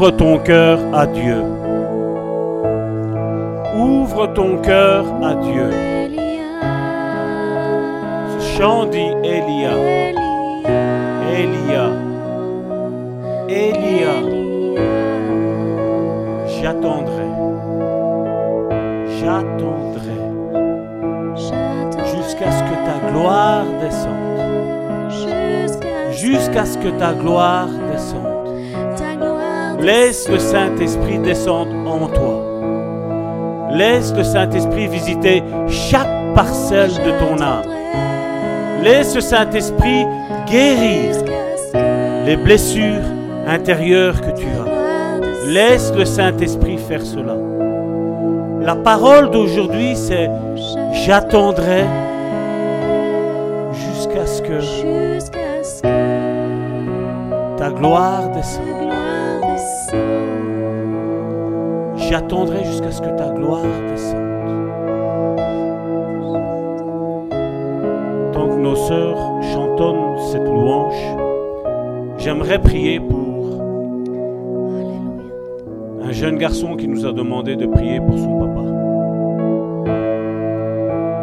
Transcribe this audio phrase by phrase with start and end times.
[0.00, 1.42] Ouvre ton cœur à Dieu.
[3.76, 5.70] Ouvre ton cœur à Dieu.
[8.56, 9.74] Chant dit Elia.
[11.38, 11.86] Elia.
[13.50, 14.16] Elia.
[16.46, 17.28] J'attendrai.
[19.20, 20.20] J'attendrai
[22.06, 24.40] jusqu'à ce que ta gloire descende.
[26.10, 27.68] Jusqu'à ce que ta gloire.
[29.82, 33.70] Laisse le Saint-Esprit descendre en toi.
[33.72, 37.64] Laisse le Saint-Esprit visiter chaque parcelle de ton âme.
[38.82, 40.04] Laisse le Saint-Esprit
[40.46, 41.14] guérir
[42.26, 43.02] les blessures
[43.46, 45.48] intérieures que tu as.
[45.48, 47.36] Laisse le Saint-Esprit faire cela.
[48.60, 50.28] La parole d'aujourd'hui, c'est
[50.92, 51.84] j'attendrai
[53.72, 54.60] jusqu'à ce que
[57.56, 58.79] ta gloire descende.
[62.10, 64.18] J'attendrai jusqu'à ce que ta gloire descende.
[68.32, 69.16] Tant que nos sœurs
[69.52, 71.00] chantonnent cette louange,
[72.18, 73.62] j'aimerais prier pour
[76.02, 78.64] un jeune garçon qui nous a demandé de prier pour son papa.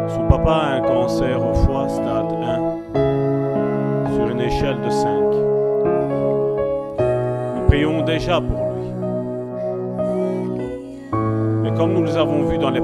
[0.08, 2.32] Son papa a un cancer au foie stade
[2.94, 5.10] 1 sur une échelle de 5.
[7.56, 8.77] Nous prions déjà pour lui.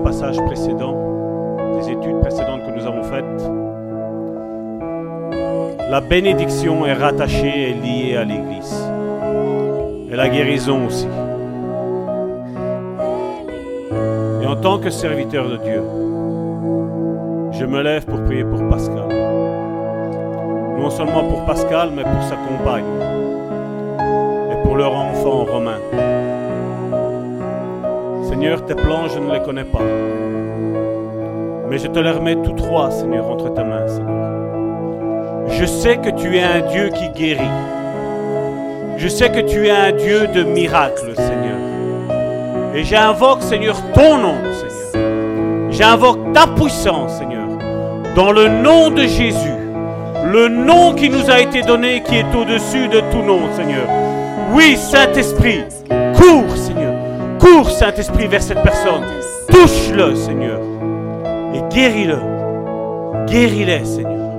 [0.04, 3.24] Passages précédents, les études précédentes que nous avons faites,
[5.90, 8.86] la bénédiction est rattachée et liée à l'Église.
[10.10, 11.08] Et la guérison aussi.
[14.42, 15.82] Et en tant que serviteur de Dieu,
[17.52, 19.08] je me lève pour prier pour Pascal.
[20.78, 22.84] Non seulement pour Pascal, mais pour sa compagne
[24.52, 25.78] et pour leur enfant romain.
[28.44, 29.80] Seigneur, tes plans, je ne les connais pas.
[31.70, 35.48] Mais je te les remets tous trois, Seigneur, entre ta main, Seigneur.
[35.48, 37.40] Je sais que tu es un Dieu qui guérit.
[38.98, 41.56] Je sais que tu es un Dieu de miracles, Seigneur.
[42.74, 44.34] Et j'invoque, Seigneur, ton nom,
[44.92, 45.70] Seigneur.
[45.70, 47.48] J'invoque ta puissance, Seigneur.
[48.14, 49.56] Dans le nom de Jésus.
[50.30, 53.88] Le nom qui nous a été donné, qui est au-dessus de tout nom, Seigneur.
[54.52, 55.64] Oui, Saint-Esprit.
[57.44, 59.02] Cours, Saint-Esprit, vers cette personne.
[59.50, 60.60] Touche-le, Seigneur.
[61.52, 62.16] Et guéris-le.
[63.26, 64.32] Guéris-les, Seigneur.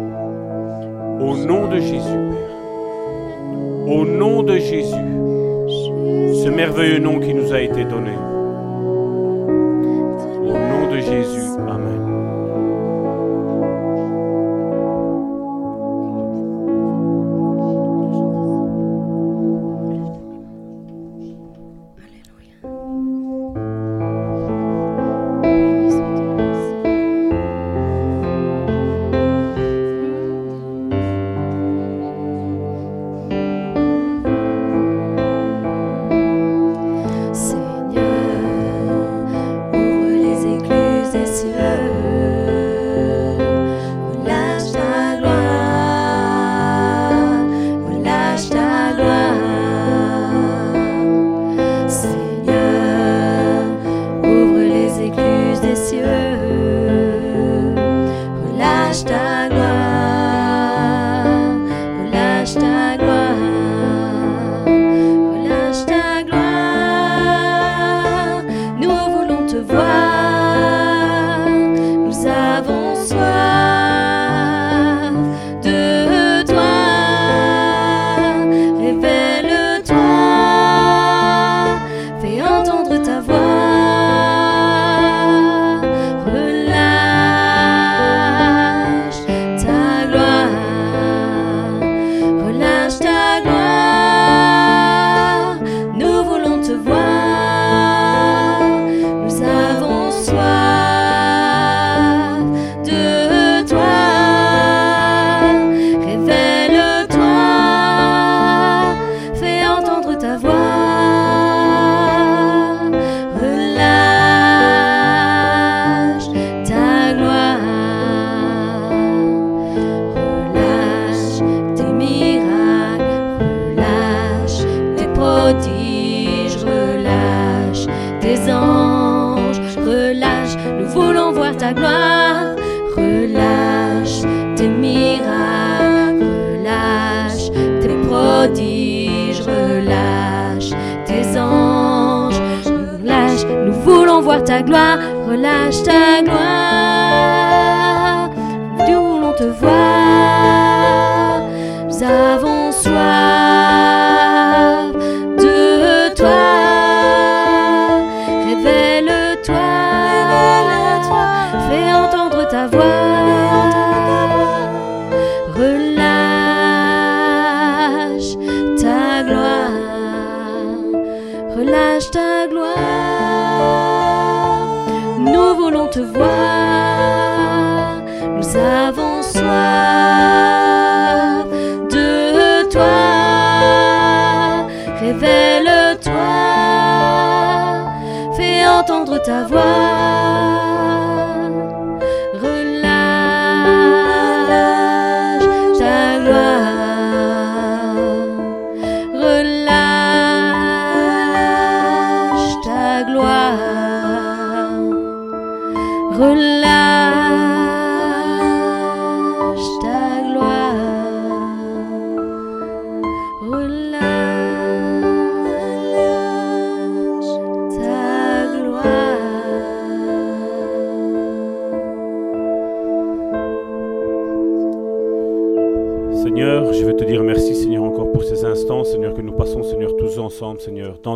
[1.21, 3.93] Au nom de Jésus, Père.
[3.93, 4.95] Au nom de Jésus.
[6.43, 8.17] Ce merveilleux nom qui nous a été donné.
[10.41, 11.45] Au nom de Jésus.
[11.69, 11.84] Amen.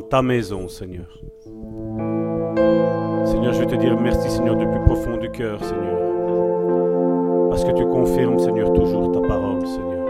[0.09, 1.05] Ta maison, Seigneur.
[3.25, 5.99] Seigneur, je veux te dire merci, Seigneur, du plus profond du cœur, Seigneur.
[7.49, 10.05] Parce que tu confirmes, Seigneur, toujours ta parole, Seigneur.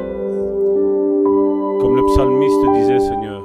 [1.82, 3.44] Comme le psalmiste disait, Seigneur,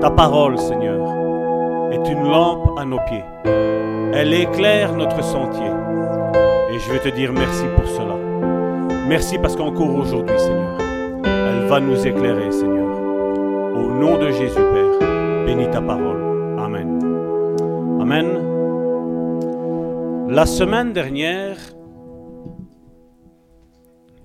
[0.00, 1.00] ta parole, Seigneur,
[1.90, 3.24] est une lampe à nos pieds.
[3.44, 5.70] Elle éclaire notre sentier.
[6.72, 8.16] Et je veux te dire merci pour cela.
[9.08, 10.78] Merci parce qu'encore aujourd'hui, Seigneur,
[11.24, 12.88] elle va nous éclairer, Seigneur.
[13.74, 14.61] Au nom de Jésus,
[15.54, 16.58] bénis ta parole.
[16.58, 16.98] Amen.
[18.00, 18.28] Amen.
[20.30, 21.58] La semaine dernière,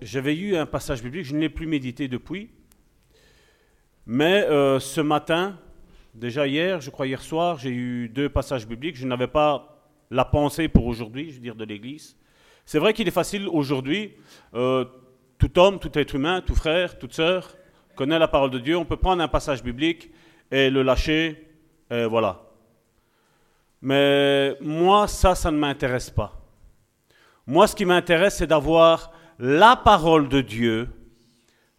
[0.01, 2.50] j'avais eu un passage biblique, je ne l'ai plus médité depuis,
[4.06, 5.59] mais euh, ce matin,
[6.13, 8.95] déjà hier, je crois hier soir, j'ai eu deux passages bibliques.
[8.95, 12.15] Je n'avais pas la pensée pour aujourd'hui, je veux dire, de l'Église.
[12.65, 14.13] C'est vrai qu'il est facile aujourd'hui,
[14.53, 14.85] euh,
[15.39, 17.57] tout homme, tout être humain, tout frère, toute sœur,
[17.97, 18.77] connaît la parole de Dieu.
[18.77, 20.09] On peut prendre un passage biblique
[20.52, 21.50] et le lâcher,
[21.92, 22.42] et voilà.
[23.82, 26.34] Mais moi, ça, ça ne m'intéresse pas.
[27.46, 30.90] Moi, ce qui m'intéresse, c'est d'avoir la parole de Dieu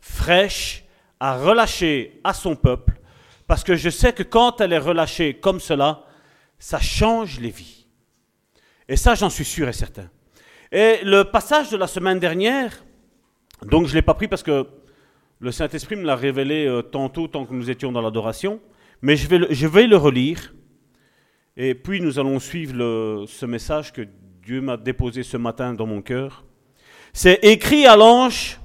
[0.01, 0.85] fraîche
[1.21, 2.95] à relâcher à son peuple,
[3.47, 6.05] parce que je sais que quand elle est relâchée comme cela,
[6.59, 7.87] ça change les vies.
[8.89, 10.09] Et ça, j'en suis sûr et certain.
[10.71, 12.85] Et le passage de la semaine dernière,
[13.63, 14.67] donc je ne l'ai pas pris parce que
[15.41, 18.61] le Saint-Esprit me l'a révélé euh, tantôt, tant que nous étions dans l'adoration,
[19.03, 19.29] mais je
[19.67, 20.55] vais, le, relire.
[21.57, 24.07] Et puis nous allons suivre ce message que
[24.43, 26.45] Dieu m'a déposé ce matin dans mon cœur.
[27.13, 28.61] C'est écrit à l'ange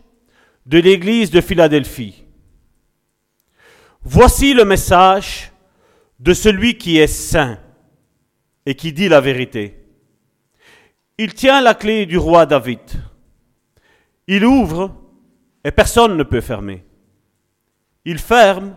[0.65, 2.23] de l'église de Philadelphie.
[4.01, 5.51] Voici le message
[6.19, 7.59] de celui qui est saint
[8.65, 9.79] et qui dit la vérité.
[11.17, 12.79] Il tient la clé du roi David.
[14.27, 15.02] Il ouvre
[15.63, 16.85] et personne ne peut fermer.
[18.05, 18.75] Il ferme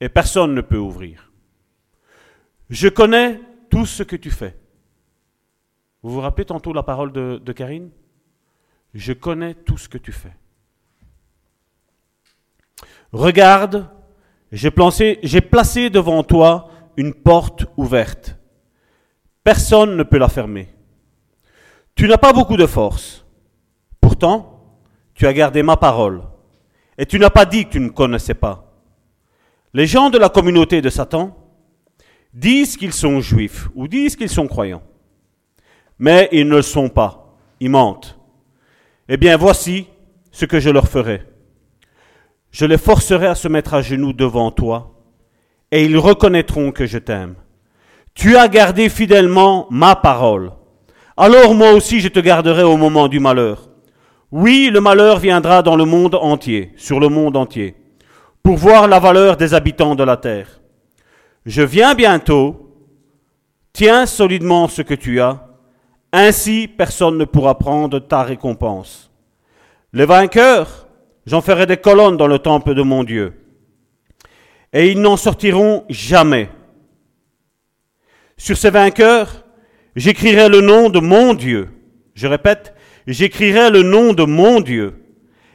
[0.00, 1.32] et personne ne peut ouvrir.
[2.70, 3.40] Je connais
[3.70, 4.56] tout ce que tu fais.
[6.02, 7.90] Vous vous rappelez tantôt la parole de, de Karine?
[8.94, 10.34] Je connais tout ce que tu fais.
[13.12, 13.88] Regarde,
[14.52, 18.36] j'ai placé, j'ai placé devant toi une porte ouverte.
[19.42, 20.68] Personne ne peut la fermer.
[21.94, 23.26] Tu n'as pas beaucoup de force.
[24.00, 24.57] Pourtant,
[25.18, 26.22] tu as gardé ma parole.
[26.96, 28.72] Et tu n'as pas dit que tu ne connaissais pas.
[29.74, 31.36] Les gens de la communauté de Satan
[32.32, 34.84] disent qu'ils sont juifs ou disent qu'ils sont croyants.
[35.98, 37.36] Mais ils ne le sont pas.
[37.58, 38.16] Ils mentent.
[39.08, 39.88] Eh bien, voici
[40.30, 41.24] ce que je leur ferai.
[42.52, 44.94] Je les forcerai à se mettre à genoux devant toi,
[45.72, 47.34] et ils reconnaîtront que je t'aime.
[48.14, 50.52] Tu as gardé fidèlement ma parole.
[51.16, 53.68] Alors moi aussi je te garderai au moment du malheur.
[54.30, 57.74] Oui, le malheur viendra dans le monde entier, sur le monde entier,
[58.42, 60.60] pour voir la valeur des habitants de la terre.
[61.46, 62.76] Je viens bientôt,
[63.72, 65.48] tiens solidement ce que tu as,
[66.12, 69.10] ainsi personne ne pourra prendre ta récompense.
[69.94, 70.88] Les vainqueurs,
[71.24, 73.32] j'en ferai des colonnes dans le temple de mon Dieu,
[74.74, 76.50] et ils n'en sortiront jamais.
[78.36, 79.46] Sur ces vainqueurs,
[79.96, 81.70] j'écrirai le nom de mon Dieu.
[82.14, 82.74] Je répète,
[83.12, 84.94] j'écrirai le nom de mon Dieu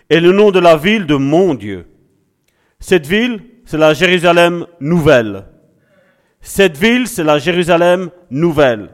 [0.10, 1.86] et le nom de la ville de mon Dieu.
[2.80, 5.46] Cette ville, c'est la Jérusalem nouvelle.
[6.42, 8.90] Cette ville, c'est la Jérusalem nouvelle,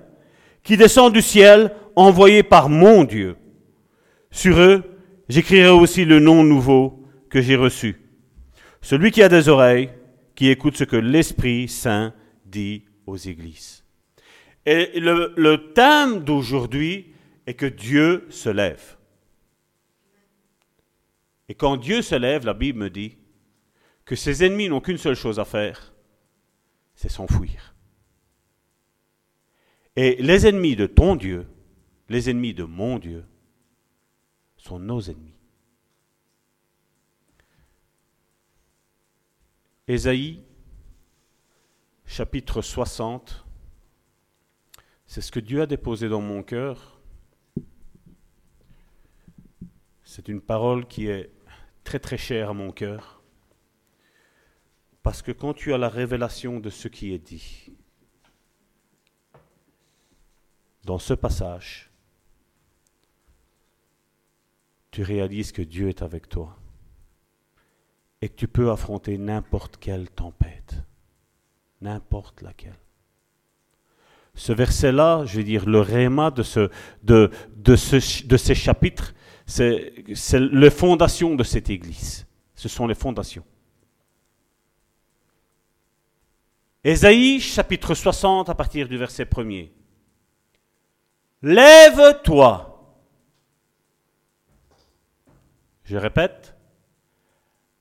[0.64, 3.36] qui descend du ciel, envoyée par mon Dieu.
[4.32, 4.84] Sur eux,
[5.28, 7.98] j'écrirai aussi le nom nouveau que j'ai reçu.
[8.82, 9.90] Celui qui a des oreilles,
[10.36, 12.14] qui écoute ce que l'Esprit Saint
[12.46, 13.84] dit aux églises.
[14.66, 17.09] Et le, thème d'aujourd'hui
[17.50, 18.96] est que Dieu se lève.
[21.48, 23.18] Et quand Dieu se lève, la Bible me dit
[24.06, 25.96] que ses ennemis n'ont qu'une seule chose à faire,
[26.94, 27.74] c'est s'enfuir.
[29.96, 31.48] Et les ennemis de ton Dieu,
[32.08, 33.26] les ennemis de mon Dieu,
[34.56, 35.34] sont nos ennemis.
[39.88, 40.44] Ésaïe,
[42.06, 43.44] chapitre 60,
[45.08, 46.99] c'est ce que Dieu a déposé dans mon cœur.
[50.12, 51.30] C'est une parole qui est
[51.84, 53.22] très très chère à mon cœur.
[55.04, 57.72] Parce que quand tu as la révélation de ce qui est dit,
[60.84, 61.92] dans ce passage,
[64.90, 66.58] tu réalises que Dieu est avec toi
[68.24, 70.74] et que tu peux affronter n'importe quelle tempête,
[71.82, 72.80] n'importe laquelle.
[74.34, 76.72] Ce verset-là, je veux dire, le réma de, ce,
[77.04, 79.14] de, de, ce, de ces chapitres,
[79.50, 82.28] c'est les fondations de cette Église.
[82.54, 83.44] Ce sont les fondations.
[86.84, 89.66] Ésaïe chapitre 60 à partir du verset 1
[91.42, 92.96] Lève-toi.
[95.84, 96.56] Je répète.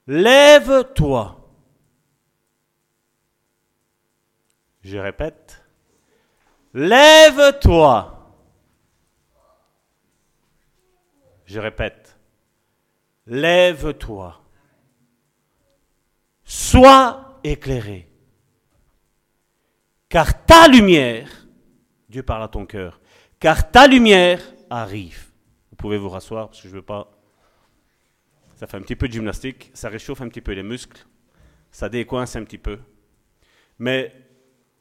[0.06, 1.50] Lève-toi.
[4.82, 5.62] Je répète.
[6.72, 8.17] Lève-toi.
[11.48, 12.18] Je répète.
[13.26, 14.38] Lève-toi.
[16.44, 18.06] Sois éclairé.
[20.10, 21.48] Car ta lumière,
[22.08, 23.00] Dieu parle à ton cœur,
[23.40, 25.30] car ta lumière arrive.
[25.70, 27.10] Vous pouvez vous rasseoir parce que je ne veux pas
[28.54, 31.06] ça fait un petit peu de gymnastique, ça réchauffe un petit peu les muscles,
[31.70, 32.80] ça décoince un petit peu.
[33.78, 34.12] Mais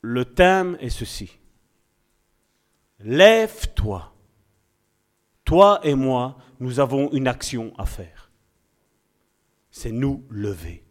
[0.01, 1.37] le thème est ceci.
[2.99, 4.11] Lève-toi.
[5.45, 8.31] Toi et moi, nous avons une action à faire.
[9.69, 10.83] C'est nous lever.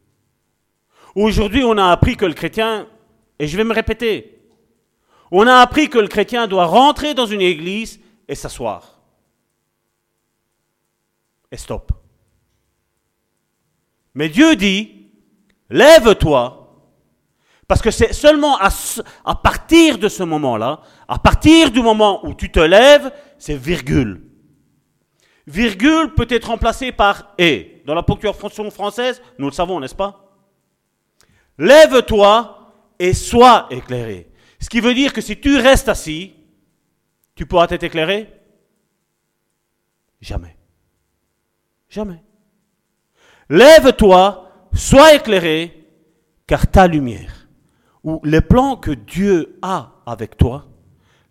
[1.14, 2.86] Aujourd'hui, on a appris que le chrétien,
[3.38, 4.38] et je vais me répéter,
[5.30, 9.00] on a appris que le chrétien doit rentrer dans une église et s'asseoir.
[11.50, 11.92] Et stop.
[14.14, 15.08] Mais Dieu dit,
[15.70, 16.66] lève-toi,
[17.68, 22.50] parce que c'est seulement à, partir de ce moment-là, à partir du moment où tu
[22.50, 24.25] te lèves, c'est virgule.
[25.46, 27.82] Virgule peut être remplacée par et.
[27.86, 30.34] Dans la ponctuation française, nous le savons, n'est-ce pas?
[31.58, 34.28] Lève-toi et sois éclairé.
[34.60, 36.34] Ce qui veut dire que si tu restes assis,
[37.34, 38.28] tu pourras être éclairé?
[40.20, 40.56] Jamais.
[41.88, 42.22] Jamais.
[43.48, 45.86] Lève-toi, sois éclairé,
[46.46, 47.48] car ta lumière,
[48.02, 50.66] ou les plans que Dieu a avec toi,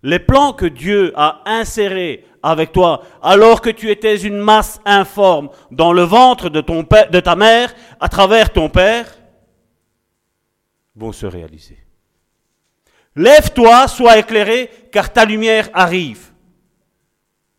[0.03, 5.49] les plans que Dieu a insérés avec toi, alors que tu étais une masse informe
[5.71, 9.17] dans le ventre de, ta mère, à travers ton père,
[10.95, 11.79] vont se réaliser.
[13.15, 16.31] Lève-toi, sois éclairé, car ta lumière arrive.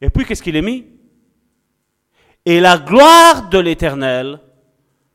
[0.01, 0.87] Et puis, qu'est-ce qu'il est mis?
[2.45, 4.41] Et la gloire de l'Éternel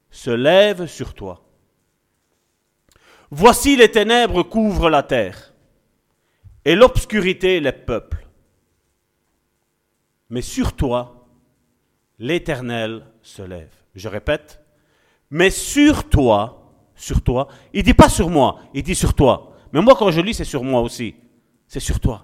[0.10, 1.46] se lève sur toi.
[3.30, 5.54] Voici les ténèbres couvrent la terre,
[6.66, 8.21] et l'obscurité les peuples.
[10.32, 11.28] Mais sur toi,
[12.18, 13.70] l'Éternel se lève.
[13.94, 14.60] Je répète,
[15.30, 19.56] mais sur toi, sur toi, il dit pas sur moi, il dit sur toi.
[19.74, 21.14] Mais moi quand je lis, c'est sur moi aussi.
[21.68, 22.24] C'est sur toi.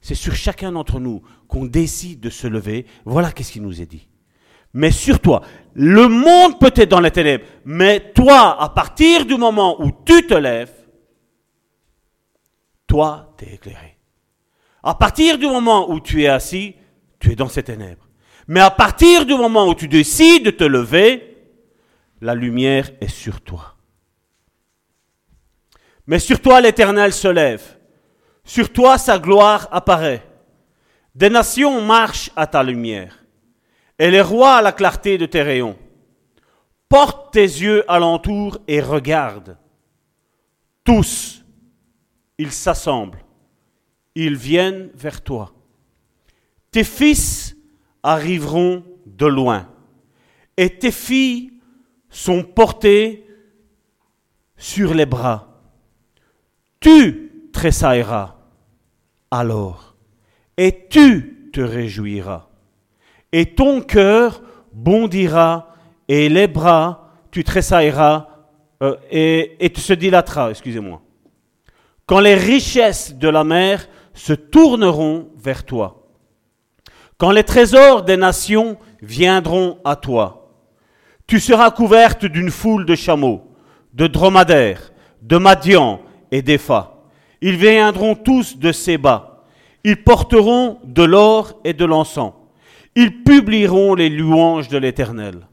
[0.00, 2.86] C'est sur chacun d'entre nous qu'on décide de se lever.
[3.04, 4.08] Voilà qu'est-ce qu'il nous est dit
[4.74, 5.42] mais sur toi.
[5.74, 10.26] Le monde peut être dans les ténèbres, mais toi, à partir du moment où tu
[10.26, 10.72] te lèves,
[12.86, 13.96] toi, tu es éclairé.
[14.82, 16.76] À partir du moment où tu es assis,
[17.18, 18.08] tu es dans ces ténèbres.
[18.46, 21.36] Mais à partir du moment où tu décides de te lever,
[22.20, 23.76] la lumière est sur toi.
[26.06, 27.76] Mais sur toi, l'Éternel se lève.
[28.44, 30.24] Sur toi, sa gloire apparaît.
[31.14, 33.24] Des nations marchent à ta lumière
[33.98, 35.76] et les rois à la clarté de tes rayons.
[36.88, 39.58] Porte tes yeux alentour et regarde.
[40.84, 41.44] Tous,
[42.38, 43.22] ils s'assemblent,
[44.14, 45.52] ils viennent vers toi.
[46.78, 47.56] Tes fils
[48.04, 49.68] arriveront de loin,
[50.56, 51.50] et tes filles
[52.08, 53.26] sont portées
[54.56, 55.60] sur les bras.
[56.78, 58.36] Tu tressailleras
[59.28, 59.96] alors,
[60.56, 62.48] et tu te réjouiras,
[63.32, 64.40] et ton cœur
[64.72, 65.74] bondira,
[66.06, 68.28] et les bras, tu tressailleras,
[68.84, 71.02] euh, et, et tu se dilateras, excusez-moi.
[72.06, 75.97] Quand les richesses de la mer se tourneront vers toi,
[77.18, 80.54] quand les trésors des nations viendront à toi,
[81.26, 83.42] tu seras couverte d'une foule de chameaux,
[83.92, 86.94] de dromadaires, de madians et d'éphas.
[87.40, 89.44] Ils viendront tous de Séba.
[89.84, 92.32] Ils porteront de l'or et de l'encens.
[92.94, 95.46] Ils publieront les louanges de l'Éternel.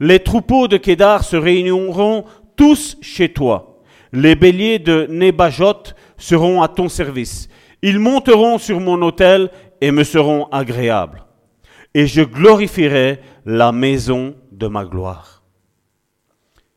[0.00, 2.24] Les troupeaux de Kédar se réuniront
[2.56, 3.78] tous chez toi.
[4.12, 7.48] Les béliers de Nébajot seront à ton service.
[7.82, 11.24] Ils monteront sur mon autel et me seront agréables.
[11.94, 15.42] Et je glorifierai la maison de ma gloire.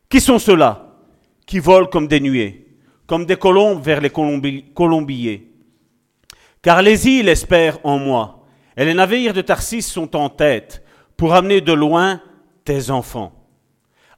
[0.09, 0.87] Qui sont ceux-là
[1.45, 2.77] qui volent comme des nuées,
[3.07, 5.51] comme des colombes vers les colombiers?
[6.61, 8.45] Car les îles espèrent en moi,
[8.77, 10.83] et les navires de Tarsis sont en tête
[11.17, 12.21] pour amener de loin
[12.63, 13.33] tes enfants,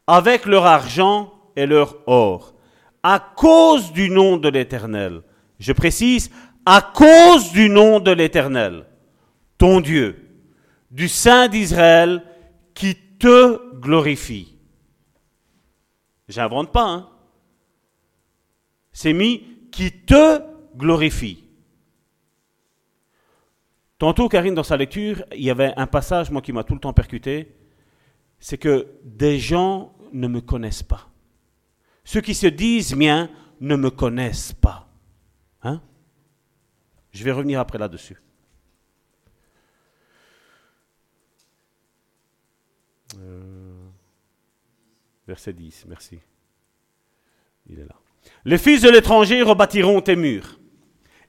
[0.06, 2.54] avec leur argent et leur or,
[3.02, 5.22] à cause du nom de l'Éternel.
[5.60, 6.30] Je précise,
[6.66, 8.86] à cause du nom de l'Éternel,
[9.58, 10.30] ton Dieu,
[10.92, 12.24] du Saint d'Israël,
[12.74, 14.58] qui te glorifie.
[16.28, 17.10] J'invente pas, hein.
[18.92, 20.42] C'est mis qui te
[20.78, 21.44] glorifie.
[23.98, 26.80] Tantôt, Karine, dans sa lecture, il y avait un passage, moi, qui m'a tout le
[26.80, 27.56] temps percuté,
[28.40, 31.10] c'est que des gens ne me connaissent pas.
[32.04, 33.30] Ceux qui se disent miens
[33.62, 34.90] ne me connaissent pas.
[35.64, 35.82] Hein?
[37.14, 38.20] Je vais revenir après là-dessus.
[43.20, 43.88] Euh,
[45.28, 46.20] verset 10, merci.
[47.70, 47.96] Il est là.
[48.46, 50.60] Les fils de l'étranger rebâtiront tes murs,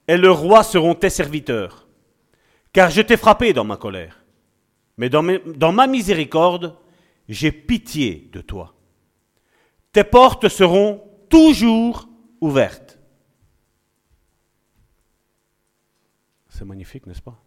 [0.07, 1.87] et le roi seront tes serviteurs.
[2.73, 4.23] Car je t'ai frappé dans ma colère,
[4.97, 6.75] mais dans, dans ma miséricorde,
[7.29, 8.75] j'ai pitié de toi.
[9.91, 12.09] Tes portes seront toujours
[12.41, 12.84] ouvertes.
[16.55, 17.37] C'est magnifique, n'est-ce pas?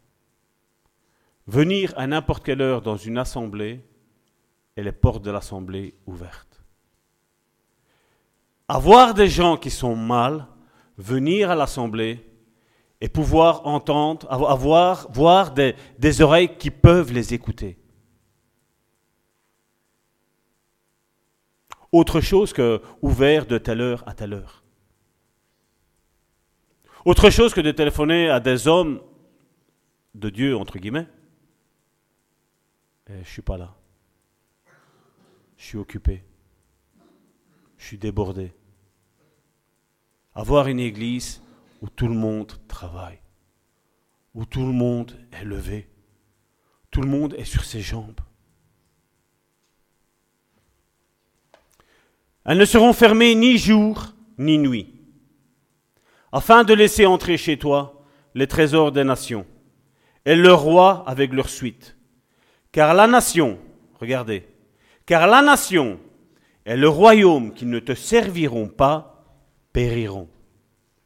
[1.47, 3.83] Venir à n'importe quelle heure dans une assemblée
[4.77, 6.63] et les portes de l'assemblée ouvertes.
[8.69, 10.47] Avoir des gens qui sont mal,
[10.99, 12.23] venir à l'assemblée
[13.01, 17.79] et pouvoir entendre, avoir, voir des, oreilles qui peuvent les écouter.
[21.93, 24.58] Autre chose que ouvert de telle heure à telle heure.
[27.05, 29.01] Autre chose que de téléphoner à des hommes
[30.15, 31.07] de Dieu, entre guillemets.
[33.09, 33.75] Et eh, je ne suis pas là.
[35.57, 36.25] Je suis occupé.
[37.79, 38.53] Je suis débordé.
[40.35, 41.43] Avoir une église
[41.81, 43.21] où tout le monde travaille,
[44.35, 45.89] où tout le monde est levé,
[46.91, 48.21] tout le monde est sur ses jambes.
[52.45, 54.98] Elles ne seront fermées ni jour ni nuit,
[56.33, 58.03] afin de laisser entrer chez toi
[58.35, 59.47] les trésors des nations,
[60.25, 61.97] et le roi avec leur suite.
[62.73, 63.59] Car la nation,
[63.99, 64.47] regardez,
[65.07, 65.99] car la nation
[66.67, 69.25] et le royaume qui ne te serviront pas
[69.73, 70.29] périront.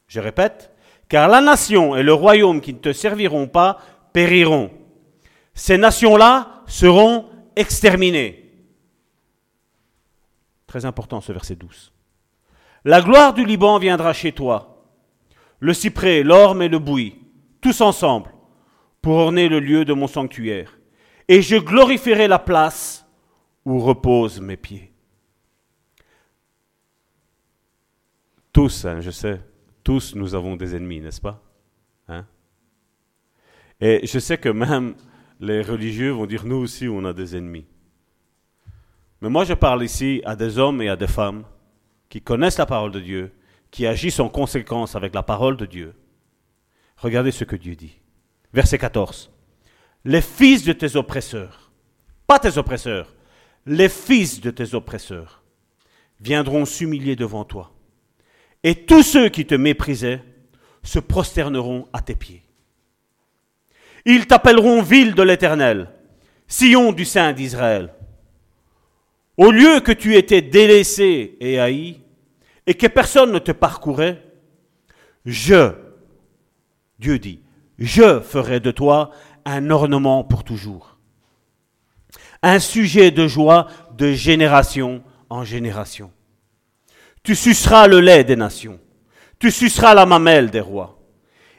[0.08, 0.72] Je répète,
[1.08, 3.78] car la nation et le royaume qui ne te serviront pas
[4.12, 4.70] périront.
[5.54, 8.50] Ces nations-là seront exterminées.
[10.66, 11.92] Très important ce verset 12.
[12.85, 14.71] La gloire du Liban viendra chez toi,
[15.62, 17.14] le cyprès, l'orme et le bouilli,
[17.61, 18.35] tous ensemble,
[19.01, 20.77] pour orner le lieu de mon sanctuaire.
[21.29, 23.07] Et je glorifierai la place
[23.64, 24.92] où reposent mes pieds.
[28.53, 29.40] Tous, hein, je sais,
[29.85, 31.40] tous nous avons des ennemis, n'est-ce pas?
[32.09, 32.27] Hein?
[33.81, 34.96] Et je sais que même
[35.38, 37.66] les religieux vont dire nous aussi on a des ennemis.
[39.20, 41.44] Mais moi, je parle ici à des hommes et à des femmes
[42.09, 43.33] qui connaissent la parole de Dieu,
[43.72, 45.94] qui agissent en conséquence avec la parole de Dieu.
[46.98, 47.98] Regardez ce que Dieu dit.
[48.52, 49.32] Verset 14.
[50.04, 51.72] Les fils de tes oppresseurs,
[52.26, 53.14] pas tes oppresseurs,
[53.66, 55.42] les fils de tes oppresseurs
[56.20, 57.72] viendront s'humilier devant toi.
[58.62, 60.22] Et tous ceux qui te méprisaient
[60.82, 62.42] se prosterneront à tes pieds.
[64.04, 65.90] Ils t'appelleront ville de l'Éternel,
[66.46, 67.94] sillon du Saint d'Israël.
[69.38, 72.01] Au lieu que tu étais délaissé et haï,
[72.66, 74.22] et que personne ne te parcourait,
[75.25, 75.72] je,
[76.98, 77.40] Dieu dit,
[77.79, 79.11] je ferai de toi
[79.44, 80.98] un ornement pour toujours,
[82.42, 86.12] un sujet de joie de génération en génération.
[87.22, 88.79] Tu suceras le lait des nations,
[89.38, 90.98] Tu suceras la mamelle des rois.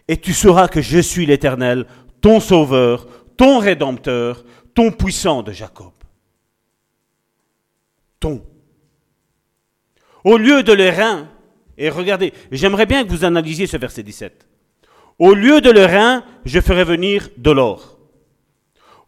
[0.08, 1.86] Et tu sauras que je suis l'Éternel,
[2.22, 5.92] ton Sauveur, ton Rédempteur, ton puissant de Jacob.
[8.20, 8.44] Ton.
[10.24, 11.30] Au lieu de l'airain,
[11.78, 14.48] et regardez, j'aimerais bien que vous analysiez ce verset 17.
[15.20, 18.00] Au lieu de l'airain, je ferai venir de l'or.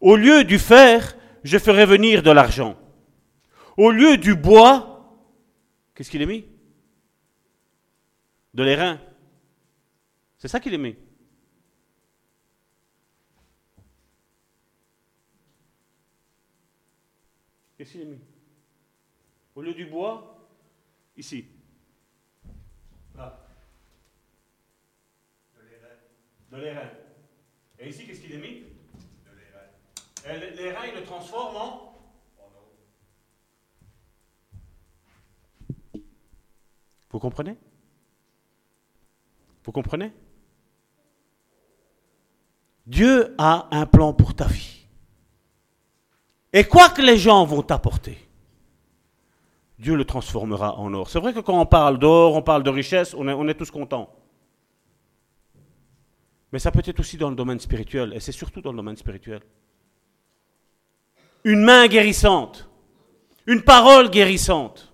[0.00, 2.76] Au lieu du fer, je ferai venir de l'argent.
[3.76, 5.16] Au lieu du bois,
[5.94, 6.44] qu'est-ce qu'il est mis?
[8.54, 9.00] De l'airain.
[10.38, 10.96] C'est ça qu'il est mis.
[17.76, 18.20] Qu'est-ce qu'il est mis?
[19.54, 20.35] Au lieu du bois,
[21.16, 21.46] ici.
[23.14, 23.38] Là.
[26.50, 26.90] De l'airain.
[27.78, 28.64] Et ici, qu'est-ce qu'il est mis?
[29.24, 30.54] De l'airain.
[30.54, 31.92] L'airain, il le transforme en?
[37.10, 37.56] Vous comprenez?
[39.64, 40.12] Vous comprenez?
[42.86, 44.86] Dieu a un plan pour ta vie.
[46.52, 48.25] Et quoi que les gens vont t'apporter,
[49.78, 51.10] Dieu le transformera en or.
[51.10, 54.14] C'est vrai que quand on parle d'or, on parle de richesse, on est, tous contents.
[56.52, 58.96] Mais ça peut être aussi dans le domaine spirituel, et c'est surtout dans le domaine
[58.96, 59.40] spirituel.
[61.44, 62.70] Une main guérissante,
[63.46, 64.92] une parole guérissante,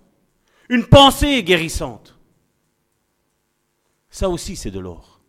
[0.69, 2.19] une pensée guérissante.
[4.09, 5.21] Ça aussi, c'est de l'or.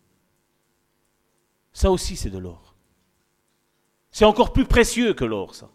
[1.71, 2.75] Ça aussi, c'est de l'or.
[4.11, 5.69] C'est encore plus précieux que l'or, ça.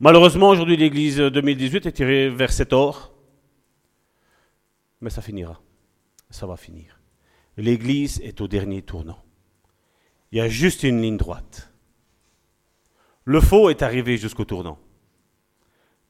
[0.00, 3.12] Malheureusement, aujourd'hui, l'Église 2018 est tirée vers cet or.
[5.02, 5.60] Mais ça finira.
[6.30, 6.98] Ça va finir.
[7.58, 9.22] L'Église est au dernier tournant.
[10.32, 11.70] Il y a juste une ligne droite.
[13.24, 14.78] Le faux est arrivé jusqu'au tournant.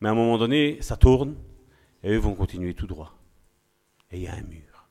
[0.01, 1.35] Mais à un moment donné, ça tourne
[2.05, 3.19] et eux vont continuer tout droit.
[4.13, 4.89] Et il y a un mur.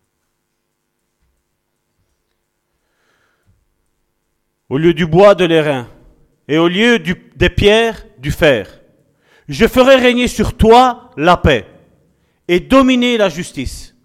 [4.67, 5.89] Au lieu du bois, de l'airain.
[6.49, 8.78] Et au lieu des pierres, du fer.
[9.49, 11.65] Je ferai régner sur toi la paix
[12.47, 13.95] et dominer la justice.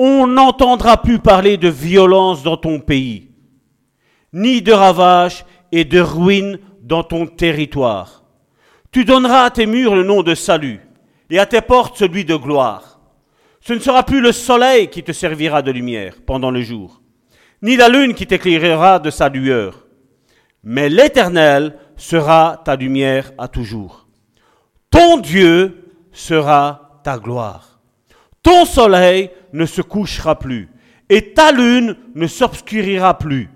[0.00, 3.30] On n'entendra plus parler de violence dans ton pays,
[4.32, 8.24] ni de ravages et de ruines dans ton territoire.
[8.90, 10.80] Tu donneras à tes murs le nom de salut
[11.30, 13.00] et à tes portes celui de gloire.
[13.60, 17.00] Ce ne sera plus le soleil qui te servira de lumière pendant le jour,
[17.62, 19.86] ni la lune qui t'éclairera de sa lueur,
[20.64, 24.06] mais l'Éternel sera ta lumière à toujours.
[24.90, 27.80] Ton Dieu sera ta gloire.
[28.42, 30.68] Ton soleil ne se couchera plus,
[31.08, 33.48] et ta lune ne s'obscurira plus,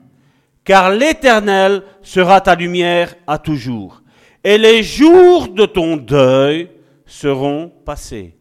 [0.65, 4.03] car l'Éternel sera ta lumière à toujours,
[4.45, 6.71] et les jours de ton deuil
[7.07, 8.35] seront passés.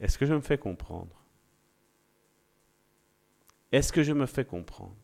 [0.00, 1.23] Est-ce que je me fais comprendre?
[3.74, 4.94] Est-ce que je me fais comprendre?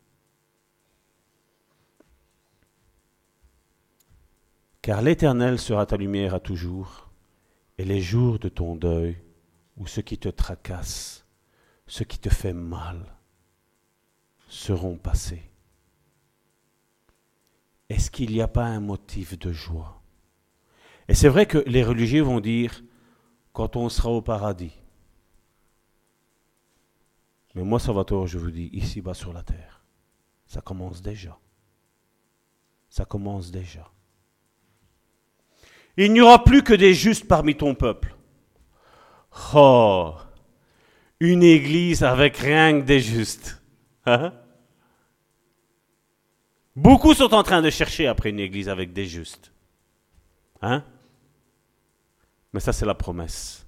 [4.80, 7.10] Car l'Éternel sera ta lumière à toujours,
[7.78, 9.20] et les jours de ton deuil,
[9.76, 11.26] ou ce qui te tracasse,
[11.88, 13.16] ce qui te fait mal,
[14.46, 15.50] seront passés.
[17.88, 20.00] Est-ce qu'il n'y a pas un motif de joie?
[21.08, 22.84] Et c'est vrai que les religieux vont dire,
[23.52, 24.79] quand on sera au paradis.
[27.54, 29.82] Mais moi, Salvatore, je vous dis, ici-bas sur la terre,
[30.46, 31.38] ça commence déjà.
[32.88, 33.90] Ça commence déjà.
[35.96, 38.14] Il n'y aura plus que des justes parmi ton peuple.
[39.54, 40.14] Oh,
[41.18, 43.62] une église avec rien que des justes.
[44.06, 44.32] Hein?
[46.74, 49.52] Beaucoup sont en train de chercher après une église avec des justes.
[50.62, 50.84] Hein?
[52.52, 53.66] Mais ça, c'est la promesse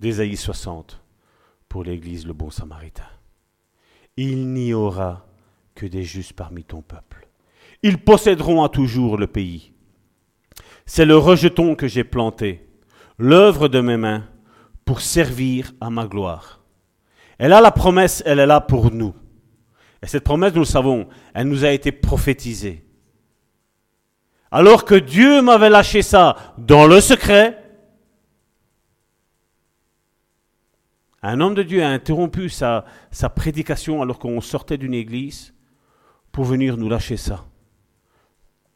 [0.00, 1.00] d'Ésaïe 60
[1.76, 3.10] pour l'église le bon samaritain.
[4.16, 5.26] Il n'y aura
[5.74, 7.28] que des justes parmi ton peuple.
[7.82, 9.74] Ils posséderont à toujours le pays.
[10.86, 12.66] C'est le rejeton que j'ai planté,
[13.18, 14.24] l'œuvre de mes mains,
[14.86, 16.64] pour servir à ma gloire.
[17.38, 19.14] Et là, la promesse, elle est là pour nous.
[20.02, 22.86] Et cette promesse, nous le savons, elle nous a été prophétisée.
[24.50, 27.65] Alors que Dieu m'avait lâché ça dans le secret,
[31.28, 32.84] un homme de Dieu a interrompu sa,
[33.34, 35.54] prédication alors qu'on sortait d'une église
[36.30, 37.46] pour venir nous lâcher ça.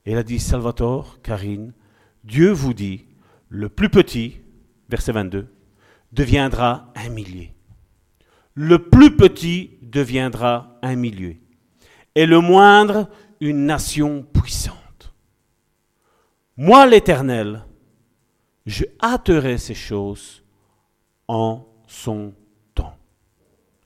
[0.04, 1.72] Et il a dit, Salvatore, Karine,
[2.24, 3.06] Dieu vous dit,
[3.48, 4.40] le plus petit,
[4.88, 5.52] verset 22,
[6.12, 7.54] deviendra un millier.
[8.54, 11.40] Le plus petit deviendra un millier.
[12.14, 13.08] Et le moindre,
[13.40, 15.14] une nation puissante.
[16.56, 17.64] Moi l'Éternel,
[18.66, 20.42] je hâterai ces choses
[21.28, 22.34] en son.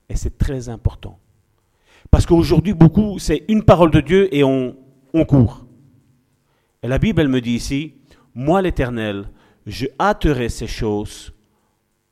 [0.09, 1.19] Et c'est très important.
[2.11, 4.77] Parce qu'aujourd'hui, beaucoup, c'est une parole de Dieu et on,
[5.27, 5.67] court.
[6.83, 7.95] Et la Bible, elle me dit ici,
[8.35, 9.31] moi l'Éternel,
[9.67, 11.33] je hâterai ces choses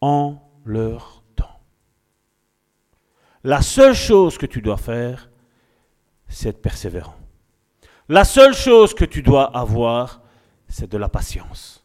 [0.00, 1.60] en leur temps.
[3.44, 5.30] La seule chose que tu dois faire,
[6.28, 7.16] c'est être persévérant.
[8.08, 10.22] La seule chose que tu dois avoir,
[10.68, 11.84] c'est de la patience.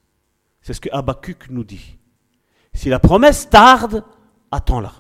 [0.61, 1.97] C'est ce que Habakkuk nous dit.
[2.73, 4.03] Si la promesse tarde,
[4.51, 4.93] attends-la.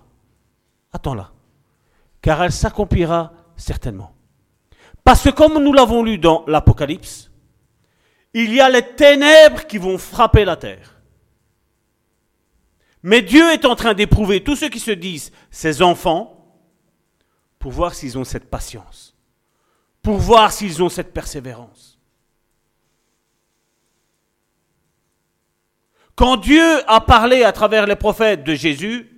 [0.93, 1.31] Attends-la.
[2.21, 4.13] Car elle s'accomplira certainement.
[5.03, 7.31] Parce que comme nous l'avons lu dans l'Apocalypse,
[8.33, 11.01] il y a les ténèbres qui vont frapper la terre.
[13.03, 16.37] Mais Dieu est en train d'éprouver tous ceux qui se disent ses enfants
[17.57, 19.15] pour voir s'ils ont cette patience,
[20.01, 21.97] pour voir s'ils ont cette persévérance.
[26.15, 29.16] Quand Dieu a parlé à travers les prophètes de Jésus,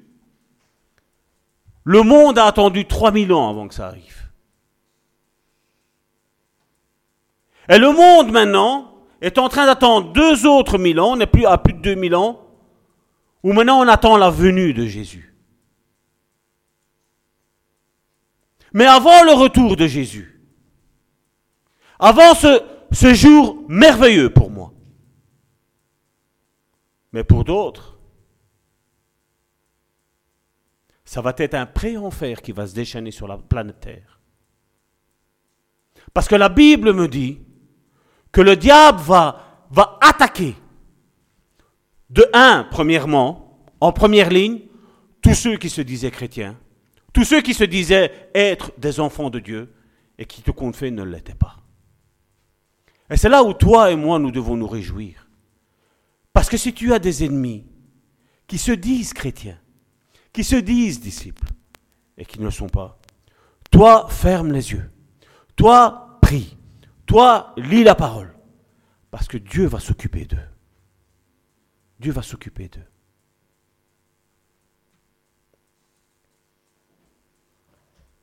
[1.84, 4.30] le monde a attendu 3000 ans avant que ça arrive.
[7.70, 11.46] Et le monde maintenant est en train d'attendre deux autres mille ans, on n'est plus
[11.46, 12.42] à plus de 2000 ans,
[13.44, 15.36] où maintenant on attend la venue de Jésus.
[18.74, 20.42] Mais avant le retour de Jésus,
[22.00, 24.74] avant ce, ce jour merveilleux pour moi,
[27.12, 27.99] mais pour d'autres,
[31.10, 34.20] ça va être un pré-enfer qui va se déchaîner sur la planète Terre.
[36.14, 37.40] Parce que la Bible me dit
[38.32, 39.66] que le diable va,
[40.02, 40.56] attaquer,
[42.12, 44.60] de un, premièrement, en première ligne,
[45.20, 46.56] tous ceux qui se disaient chrétiens,
[47.12, 49.74] tous ceux qui se disaient être des enfants de Dieu
[50.20, 51.58] et qui, tout compte fait, ne l'étaient pas.
[53.10, 55.28] Et c'est là où toi et moi, nous devons nous réjouir.
[56.34, 57.66] Parce que si tu as des ennemis
[58.46, 59.58] qui se disent chrétiens,
[60.34, 61.48] qui se disent disciples
[62.18, 63.00] et qui ne le sont pas,
[63.72, 64.90] toi ferme les yeux,
[65.56, 66.58] toi prie,
[67.06, 68.34] toi lis la parole,
[69.12, 70.38] parce que Dieu va s'occuper d'eux.
[72.00, 72.86] Dieu va s'occuper d'eux.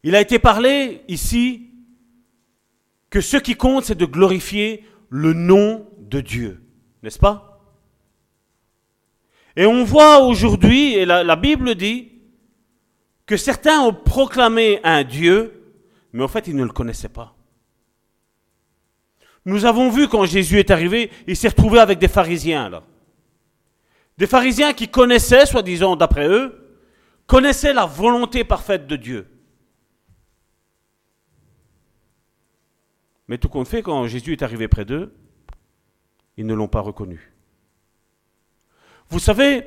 [0.03, 1.71] Il a été parlé ici
[3.11, 6.63] que ce qui compte, c'est de glorifier le nom de Dieu,
[7.03, 7.56] n'est-ce pas?
[9.57, 12.13] Et on voit aujourd'hui, et la, Bible dit,
[13.25, 15.75] que certains ont proclamé un Dieu,
[16.13, 17.35] mais en fait ils ne le connaissaient pas.
[19.47, 22.83] Nous avons vu quand Jésus est arrivé, il s'est retrouvé avec des pharisiens là.
[24.19, 26.79] Des pharisiens qui connaissaient, soi-disant d'après eux,
[27.27, 29.27] connaissaient la volonté parfaite de Dieu.
[33.29, 35.13] Mais tout compte fait, quand Jésus est arrivé près d'eux,
[36.37, 37.36] ils ne l'ont pas reconnu.
[39.09, 39.63] Vous savez,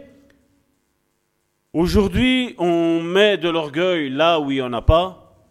[1.71, 5.47] aujourd'hui, on met de l'orgueil là où il n'y en a pas.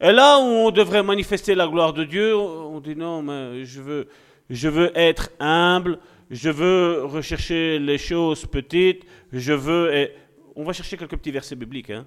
[0.00, 3.82] Et là où on devrait manifester la gloire de Dieu, on dit non, mais je
[3.82, 4.08] veux,
[4.48, 5.98] je veux être humble,
[6.30, 10.10] je veux rechercher les choses petites, je veux...
[10.56, 11.90] On va chercher quelques petits versets bibliques.
[11.90, 12.06] Hein.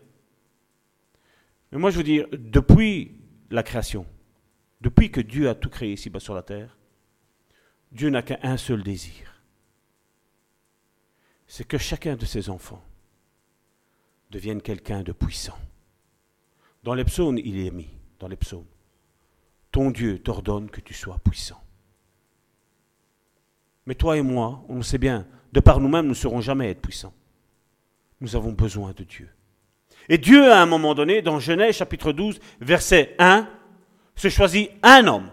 [1.71, 3.11] Mais moi, je veux dire, depuis
[3.51, 4.05] la création,
[4.81, 6.77] depuis que Dieu a tout créé ici-bas sur la terre,
[7.91, 9.32] Dieu n'a qu'un seul désir.
[11.55, 12.81] C'est que chacun de ses enfants
[14.31, 15.59] devienne quelqu'un de puissant.
[16.83, 18.65] Dans les psaumes, il est mis, dans les psaumes.
[19.71, 21.61] Ton Dieu t'ordonne que tu sois puissant.
[23.85, 26.71] Mais toi et moi, on le sait bien, de par nous-mêmes, nous ne serons jamais
[26.71, 27.13] être puissants.
[28.19, 29.29] Nous avons besoin de Dieu.
[30.09, 33.47] Et Dieu, à un moment donné, dans Genèse chapitre 12, verset 1,
[34.15, 35.29] se choisit un homme.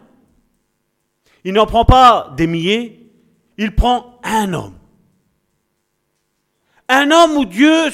[1.45, 3.11] Il n'en prend pas des milliers,
[3.57, 4.80] il prend un homme.
[6.93, 7.93] Un homme où Dieu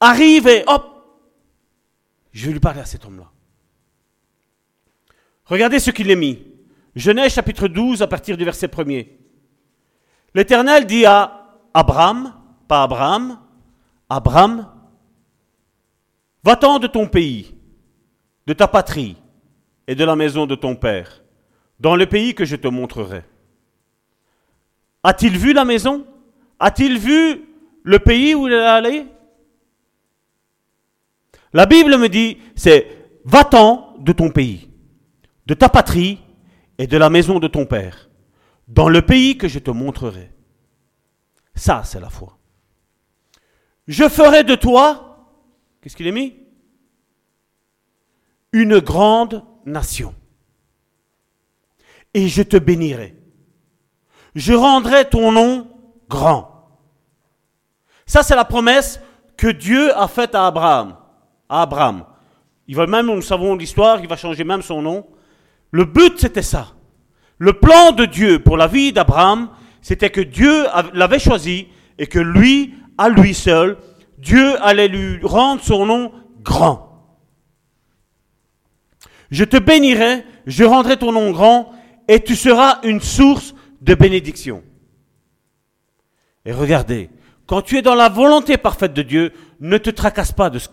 [0.00, 0.82] arrive et hop,
[2.32, 3.30] je vais lui parler à cet homme-là.
[5.44, 6.42] Regardez ce qu'il est mis.
[6.96, 9.10] Genèse chapitre 12 à partir du verset 1er.
[10.34, 12.34] L'Éternel dit à Abraham,
[12.66, 13.38] pas Abraham,
[14.08, 14.70] Abraham,
[16.44, 17.54] va-t'en de ton pays,
[18.46, 19.18] de ta patrie
[19.86, 21.22] et de la maison de ton père,
[21.78, 23.22] dans le pays que je te montrerai.
[25.02, 26.06] A-t-il vu la maison?
[26.58, 27.44] A-t-il vu
[27.82, 29.06] le pays où il est allé?
[31.52, 32.86] La Bible me dit, c'est
[33.24, 34.70] va-t'en de ton pays,
[35.46, 36.20] de ta patrie
[36.78, 38.10] et de la maison de ton père,
[38.68, 40.32] dans le pays que je te montrerai.
[41.54, 42.38] Ça, c'est la foi.
[43.86, 45.30] Je ferai de toi,
[45.80, 46.34] qu'est-ce qu'il est mis?
[48.52, 50.14] Une grande nation.
[52.14, 53.16] Et je te bénirai.
[54.34, 55.73] Je rendrai ton nom
[56.08, 56.50] grand.
[58.06, 59.00] Ça, c'est la promesse
[59.36, 60.96] que Dieu a faite à Abraham.
[61.48, 62.04] À Abraham.
[62.66, 65.06] Il va même, nous savons l'histoire, il va changer même son nom.
[65.70, 66.68] Le but, c'était ça.
[67.38, 69.50] Le plan de Dieu pour la vie d'Abraham,
[69.82, 73.76] c'était que Dieu l'avait choisi et que lui, à lui seul,
[74.18, 76.12] Dieu allait lui rendre son nom
[76.42, 76.94] grand.
[79.30, 81.72] Je te bénirai, je rendrai ton nom grand,
[82.08, 84.62] et tu seras une source de bénédiction.
[86.46, 87.10] Et regardez,
[87.46, 90.68] quand tu es dans la volonté parfaite de Dieu, ne te tracasse pas de ce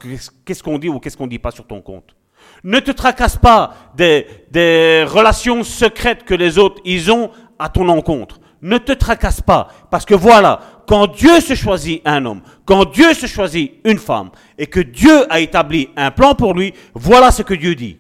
[0.46, 2.16] qu'est-ce qu'on dit ou qu'est-ce qu'on dit pas sur ton compte.
[2.64, 7.88] Ne te tracasse pas des, des relations secrètes que les autres ils ont à ton
[7.90, 8.40] encontre.
[8.62, 13.14] Ne te tracasse pas, parce que voilà, quand Dieu se choisit un homme, quand Dieu
[13.14, 14.30] se choisit une femme,
[14.60, 17.98] et que Dieu a établi un plan pour lui, voilà ce que Dieu dit.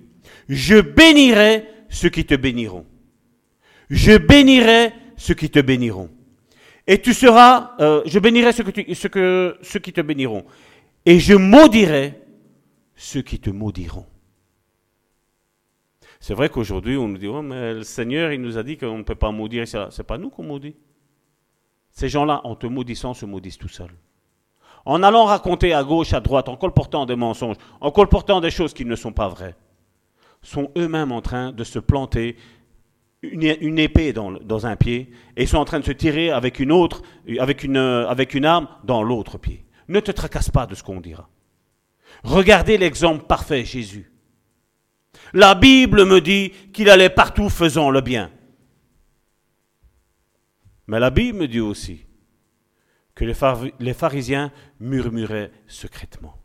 [0.48, 2.86] Je bénirai ceux qui te béniront.
[3.90, 6.10] Je bénirai ceux qui te béniront.
[6.88, 10.46] Et tu seras, euh, je bénirai ceux, que ceux, que, ceux qui te béniront.
[11.06, 12.22] Et je maudirai
[12.96, 14.06] ceux qui te maudiront.
[16.20, 18.98] C'est vrai qu'aujourd'hui, on nous dit, oh, mais le Seigneur, il nous a dit qu'on
[18.98, 19.68] ne peut pas maudire.
[19.68, 20.76] Ce n'est pas nous qu'on maudit.
[21.92, 23.96] Ces gens-là, en te maudissant, se maudissent tout seuls.
[24.86, 28.74] En allant raconter à gauche, à droite, en colportant des mensonges, en colportant des choses
[28.74, 29.56] qui ne sont pas vraies,
[30.42, 32.36] sont eux-mêmes en train de se planter
[33.22, 37.04] une, épée dans, un pied et sont en train de se tirer avec une autre,
[37.40, 39.66] avec une, avec une arme dans l'autre pied.
[39.88, 41.30] Ne te tracasse pas de ce qu'on dira.
[42.24, 44.12] Regardez l'exemple parfait, Jésus.
[45.34, 48.32] La Bible me dit qu'il allait partout faisant le bien.
[50.88, 52.06] Mais la Bible me dit aussi
[53.14, 53.26] que
[53.80, 56.42] les pharisiens murmuraient secrètement.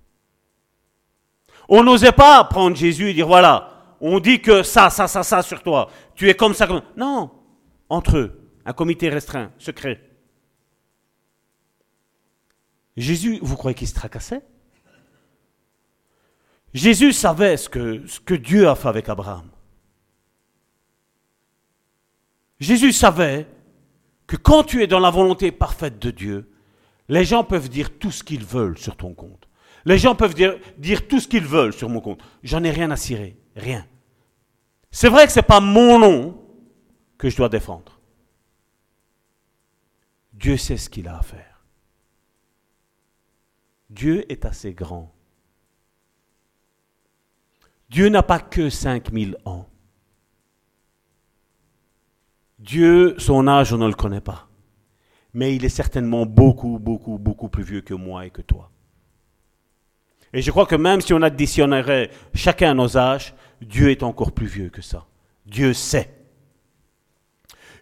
[1.68, 5.42] On n'osait pas prendre Jésus et dire voilà, on dit que ça, ça, ça, ça
[5.42, 5.90] sur toi.
[6.14, 6.66] Tu es comme ça.
[6.66, 6.82] Comme...
[6.96, 7.30] Non,
[7.88, 10.02] entre eux, un comité restreint, secret.
[12.96, 14.42] Jésus, vous croyez qu'il se tracassait?
[16.72, 19.48] Jésus savait ce que, Dieu a fait avec Abraham.
[22.58, 23.46] Jésus savait
[24.26, 26.50] que quand tu es dans la volonté parfaite de Dieu,
[27.08, 29.46] les gens peuvent dire tout ce qu'ils veulent sur ton compte.
[29.84, 32.20] Les gens peuvent dire, dire tout ce qu'ils veulent sur mon compte.
[32.42, 33.86] J'en ai rien à cirer, rien.
[34.90, 36.40] C'est vrai que ce n'est pas mon nom
[37.18, 38.00] que je dois défendre.
[40.32, 41.64] Dieu sait ce qu'il a à faire.
[43.90, 45.12] Dieu est assez grand.
[47.88, 49.68] Dieu n'a pas que 5000 ans.
[52.58, 54.48] Dieu, son âge, on ne le connaît pas.
[55.34, 58.70] Mais il est certainement beaucoup, beaucoup, beaucoup plus vieux que moi et que toi.
[60.32, 64.46] Et je crois que même si on additionnerait chacun nos âges, Dieu est encore plus
[64.46, 65.06] vieux que ça.
[65.46, 66.10] Dieu sait.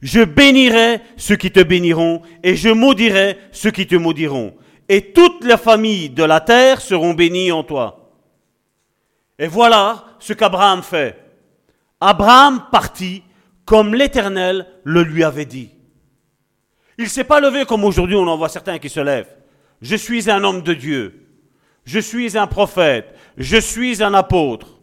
[0.02, 4.54] Je bénirai ceux qui te béniront et je maudirai ceux qui te maudiront.
[4.88, 8.12] Et toutes les familles de la terre seront bénies en toi.
[9.38, 11.18] Et voilà ce qu'Abraham fait.
[12.00, 13.22] Abraham partit
[13.64, 15.70] comme l'Éternel le lui avait dit.
[16.98, 19.34] Il ne s'est pas levé comme aujourd'hui on en voit certains qui se lèvent.
[19.80, 21.26] Je suis un homme de Dieu.
[21.84, 23.14] Je suis un prophète.
[23.36, 24.73] Je suis un apôtre.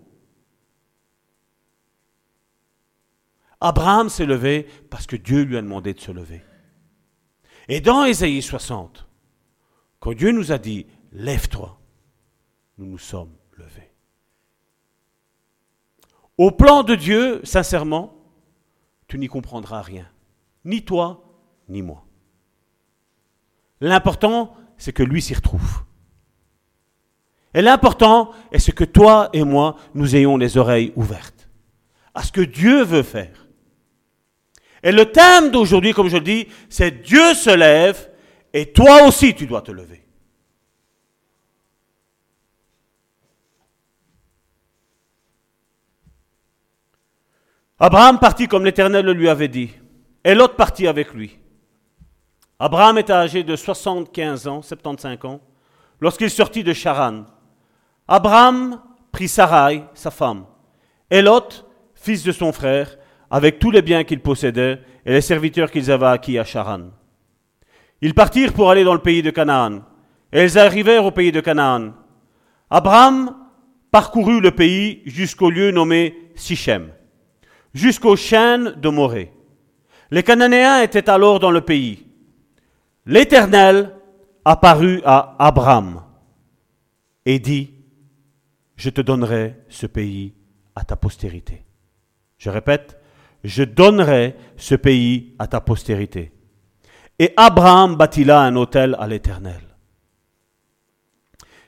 [3.61, 6.41] Abraham s'est levé parce que Dieu lui a demandé de se lever.
[7.67, 9.07] Et dans Ésaïe 60,
[9.99, 11.79] quand Dieu nous a dit, lève-toi,
[12.79, 13.91] nous nous sommes levés.
[16.39, 18.15] Au plan de Dieu, sincèrement,
[19.07, 20.09] tu n'y comprendras rien.
[20.65, 21.23] Ni toi,
[21.69, 22.03] ni moi.
[23.79, 25.83] L'important, c'est que lui s'y retrouve.
[27.53, 31.41] Et l'important est que toi et moi, nous ayons les oreilles ouvertes
[32.13, 33.40] à ce que Dieu veut faire.
[34.83, 38.09] Et le thème d'aujourd'hui, comme je le dis, c'est Dieu se lève
[38.53, 40.01] et toi aussi tu dois te lever.
[47.79, 49.71] Abraham partit comme l'Éternel lui avait dit,
[50.23, 51.39] et partit avec lui.
[52.59, 55.41] Abraham était âgé de 75 ans, 75 ans,
[55.99, 57.25] lorsqu'il sortit de Charan.
[58.07, 58.79] Abraham
[59.11, 60.45] prit Sarai, sa femme,
[61.09, 61.23] et
[61.95, 62.97] fils de son frère,
[63.31, 66.89] avec tous les biens qu'il possédait et les serviteurs qu'ils avaient acquis à Charan.
[68.01, 69.81] Ils partirent pour aller dans le pays de Canaan,
[70.31, 71.93] et ils arrivèrent au pays de Canaan.
[72.69, 73.35] Abraham
[73.89, 76.91] parcourut le pays jusqu'au lieu nommé Sichem
[77.73, 79.31] jusqu'aux chaînes de Morée.
[80.11, 82.05] Les Cananéens étaient alors dans le pays.
[83.05, 83.95] L'Éternel
[84.43, 86.03] apparut à Abraham
[87.25, 87.71] et dit,
[88.75, 90.33] je te donnerai ce pays
[90.75, 91.63] à ta postérité.
[92.37, 92.99] Je répète,
[93.43, 96.31] je donnerai ce pays à ta postérité.
[97.19, 99.61] Et Abraham bâtit là un autel à l'Éternel,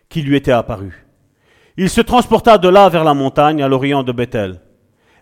[0.09, 1.05] qui lui était apparu.
[1.77, 4.61] Il se transporta de là vers la montagne à l'orient de Bethel.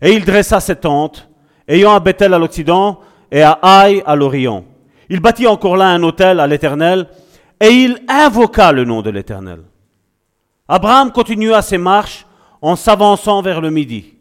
[0.02, 1.30] Et il dressa ses tentes,
[1.68, 3.00] ayant à Bethel à l'occident
[3.32, 4.66] et à Haï à l'orient.
[5.10, 7.08] Il bâtit encore là un autel à l'Éternel,
[7.60, 9.62] et il invoqua le nom de l'Éternel.
[10.68, 12.26] Abraham continua ses marches
[12.62, 14.14] en s'avançant vers le midi.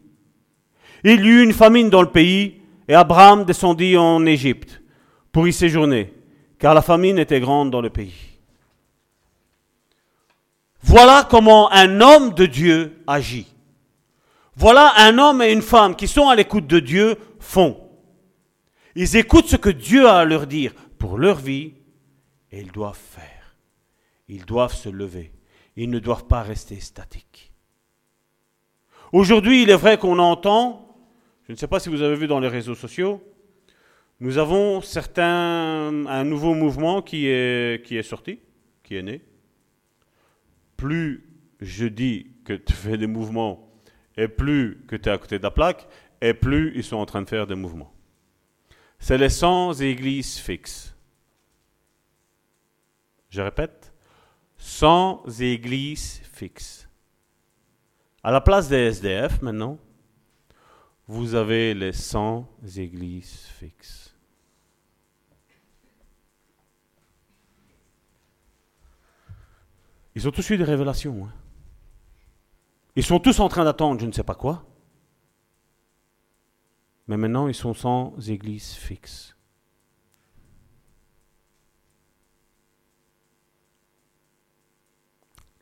[1.05, 4.83] Il y eut une famine dans le pays, et Abraham descendit en Égypte
[5.33, 6.13] pour y séjourner,
[6.59, 8.15] car la famine était grande dans le pays.
[10.83, 13.47] Voilà comment un homme de Dieu agit.
[14.57, 17.81] Voilà un homme et une femme qui sont à l'écoute de Dieu font.
[18.95, 21.75] Ils écoutent ce que Dieu a à leur dire pour leur vie
[22.51, 23.57] et ils doivent faire.
[24.29, 25.33] Ils doivent se lever.
[25.77, 27.53] Ils ne doivent pas rester statiques.
[29.13, 30.90] Aujourd'hui, il est vrai qu'on entend,
[31.51, 33.21] je ne sais pas si vous avez vu dans les réseaux sociaux,
[34.21, 38.39] nous avons certains, un nouveau mouvement qui est, qui est sorti,
[38.85, 39.21] qui est né.
[40.77, 41.29] Plus
[41.61, 43.69] je dis que tu fais des mouvements
[44.17, 45.89] et plus que tu es à côté de la plaque,
[46.21, 47.93] et plus ils sont en train de faire des mouvements.
[49.01, 50.95] C'est les 100 églises fixes.
[53.29, 53.93] Je répète,
[54.59, 56.89] 100 églises fixes.
[58.23, 59.81] À la place des SDF maintenant,
[61.11, 64.15] vous avez les 100 églises fixes.
[70.15, 71.27] Ils ont tous eu des révélations.
[71.27, 71.33] Hein.
[72.95, 74.65] Ils sont tous en train d'attendre je ne sais pas quoi.
[77.09, 79.35] Mais maintenant, ils sont sans église fixe.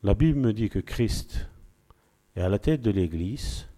[0.03, 1.49] La Bible me dit que Christ
[2.35, 3.68] est à la tête de l'église.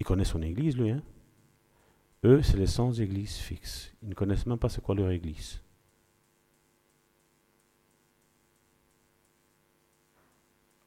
[0.00, 0.90] Il connaît son église, lui.
[0.90, 1.02] Hein?
[2.24, 3.92] Eux, c'est les sans églises fixes.
[4.02, 5.60] Ils ne connaissent même pas c'est quoi leur église.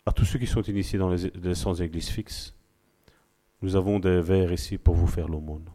[0.06, 2.54] à tous ceux qui sont initiés dans les, les sans églises fixes,
[3.62, 5.70] nous avons des verres ici pour vous faire l'aumône.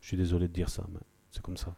[0.00, 1.00] Je suis désolé de dire ça, mais
[1.30, 1.74] c'est comme ça.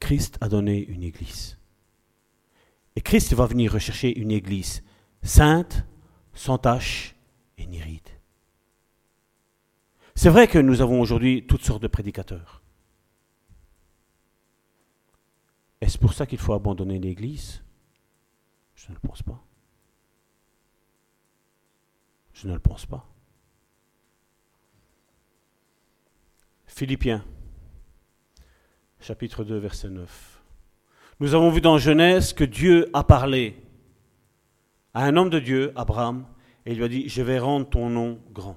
[0.00, 1.56] Christ a donné une église.
[2.96, 4.82] Et Christ va venir rechercher une église
[5.22, 5.84] sainte,
[6.34, 7.14] sans tache
[7.58, 8.08] et ni ride.
[10.14, 12.62] C'est vrai que nous avons aujourd'hui toutes sortes de prédicateurs.
[15.80, 17.62] Est-ce pour ça qu'il faut abandonner l'Église?
[18.74, 19.42] Je ne le pense pas.
[22.32, 23.06] Je ne le pense pas.
[26.66, 27.24] Philippiens,
[29.00, 30.42] chapitre 2, verset 9.
[31.20, 33.63] Nous avons vu dans Genèse que Dieu a parlé
[34.94, 36.26] à un homme de Dieu, Abraham,
[36.64, 38.56] et il lui a dit, je vais rendre ton nom grand.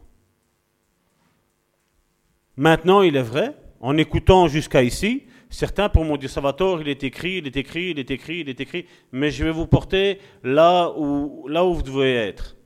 [2.55, 7.03] Maintenant, il est vrai, en écoutant jusqu'à ici, Certains pour mon Dieu Salvatore, il est
[7.03, 10.19] écrit, il est écrit, il est écrit, il est écrit, mais je vais vous porter
[10.43, 12.57] là où, là où vous devez être.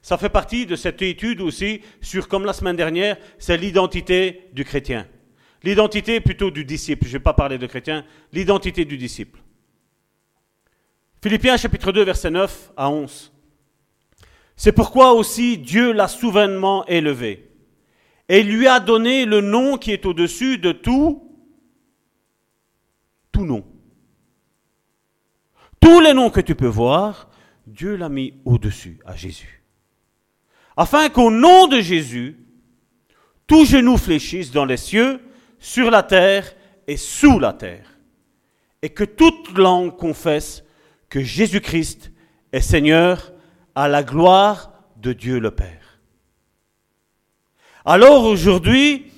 [0.00, 4.64] Ça fait partie de cette étude aussi sur, comme la semaine dernière, c'est l'identité du
[4.64, 5.06] chrétien.
[5.62, 7.04] L'identité plutôt du disciple.
[7.04, 9.39] Je ne vais pas parler de chrétien, l'identité du disciple.
[11.22, 13.32] Philippiens chapitre 2 verset 9 à 11.
[14.56, 17.50] C'est pourquoi aussi Dieu l'a souverainement élevé
[18.28, 21.30] et lui a donné le nom qui est au-dessus de tout
[23.32, 23.64] tout nom.
[25.78, 27.28] Tous les noms que tu peux voir,
[27.66, 29.62] Dieu l'a mis au-dessus à Jésus.
[30.76, 32.38] Afin qu'au nom de Jésus,
[33.46, 35.20] tout genou fléchisse dans les cieux,
[35.58, 36.54] sur la terre
[36.86, 37.98] et sous la terre.
[38.82, 40.64] Et que toute langue confesse
[41.10, 42.12] que Jésus-Christ
[42.52, 43.32] est Seigneur
[43.74, 46.00] à la gloire de Dieu le Père.
[47.84, 49.10] Alors aujourd'hui,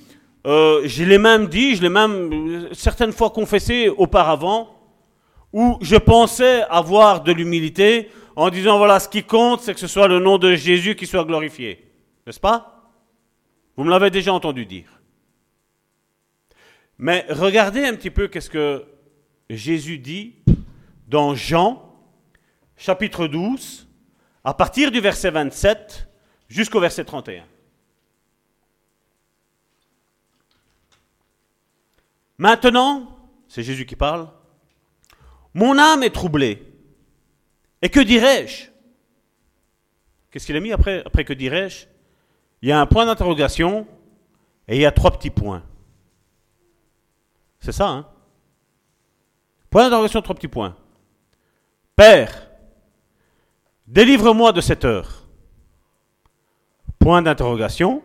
[0.45, 4.69] euh, je l'ai même dit, je l'ai même euh, certaines fois confessé auparavant,
[5.53, 9.87] où je pensais avoir de l'humilité en disant voilà, ce qui compte, c'est que ce
[9.87, 11.91] soit le nom de Jésus qui soit glorifié.
[12.25, 12.91] N'est-ce pas?
[13.77, 15.01] Vous me l'avez déjà entendu dire.
[16.97, 18.83] Mais regardez un petit peu qu'est-ce que
[19.49, 20.35] Jésus dit
[21.07, 21.93] dans Jean,
[22.75, 23.87] chapitre 12,
[24.43, 26.07] à partir du verset 27
[26.47, 27.45] jusqu'au verset 31.
[32.37, 34.29] Maintenant, c'est Jésus qui parle,
[35.53, 36.67] mon âme est troublée.
[37.81, 38.69] Et que dirais-je?
[40.31, 41.85] Qu'est-ce qu'il a mis après, après que dirais-je?
[42.61, 43.85] Il y a un point d'interrogation
[44.67, 45.63] et il y a trois petits points.
[47.59, 48.07] C'est ça, hein?
[49.69, 50.75] Point d'interrogation, trois petits points.
[51.95, 52.49] Père,
[53.87, 55.27] délivre-moi de cette heure.
[56.97, 58.01] Point d'interrogation.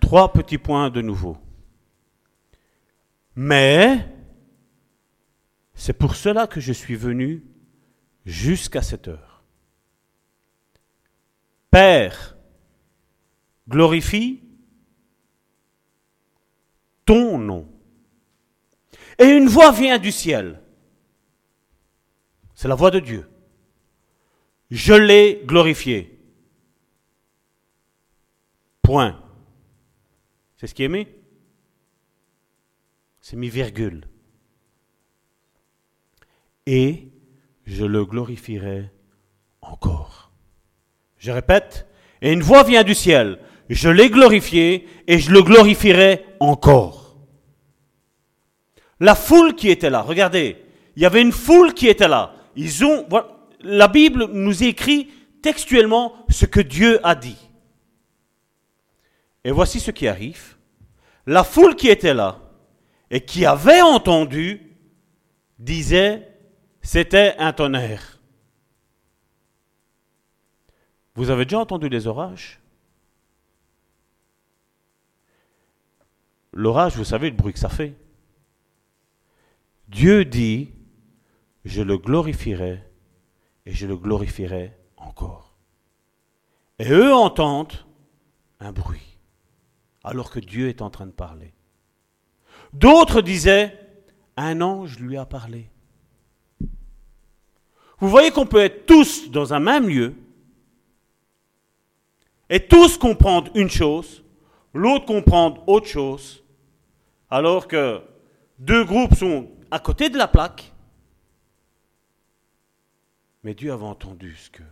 [0.00, 1.36] Trois petits points de nouveau.
[3.36, 4.06] Mais
[5.74, 7.44] c'est pour cela que je suis venu
[8.24, 9.42] jusqu'à cette heure.
[11.70, 12.36] Père,
[13.68, 14.42] glorifie
[17.04, 17.68] ton nom.
[19.18, 20.60] Et une voix vient du ciel.
[22.60, 23.26] C'est la voix de Dieu.
[24.70, 26.20] Je l'ai glorifié.
[28.82, 29.18] Point.
[30.58, 31.08] C'est ce qui est mis?
[33.22, 34.04] C'est mis virgule.
[36.66, 37.08] Et
[37.64, 38.90] je le glorifierai
[39.62, 40.30] encore.
[41.16, 41.88] Je répète,
[42.20, 43.38] et une voix vient du ciel.
[43.70, 47.16] Je l'ai glorifié et je le glorifierai encore.
[48.98, 50.62] La foule qui était là, regardez,
[50.94, 52.36] il y avait une foule qui était là.
[53.60, 55.10] La Bible nous écrit
[55.42, 57.38] textuellement ce que Dieu a dit.
[59.44, 60.56] Et voici ce qui arrive.
[61.26, 62.40] La foule qui était là
[63.10, 64.76] et qui avait entendu
[65.58, 66.28] disait,
[66.82, 68.18] c'était un tonnerre.
[71.14, 72.60] Vous avez déjà entendu des orages?
[76.52, 77.94] L'orage, vous savez le bruit que ça fait.
[79.88, 80.72] Dieu dit,
[81.64, 82.82] je le glorifierai
[83.66, 85.54] et je le glorifierai encore.
[86.78, 87.84] Et eux entendent
[88.60, 89.18] un bruit,
[90.02, 91.52] alors que Dieu est en train de parler.
[92.72, 93.78] D'autres disaient,
[94.36, 95.70] un ange lui a parlé.
[97.98, 100.14] Vous voyez qu'on peut être tous dans un même lieu
[102.48, 104.24] et tous comprendre une chose,
[104.72, 106.42] l'autre comprendre autre chose,
[107.28, 108.00] alors que
[108.58, 110.72] deux groupes sont à côté de la plaque,
[113.42, 114.62] mais Dieu avait entendu ce que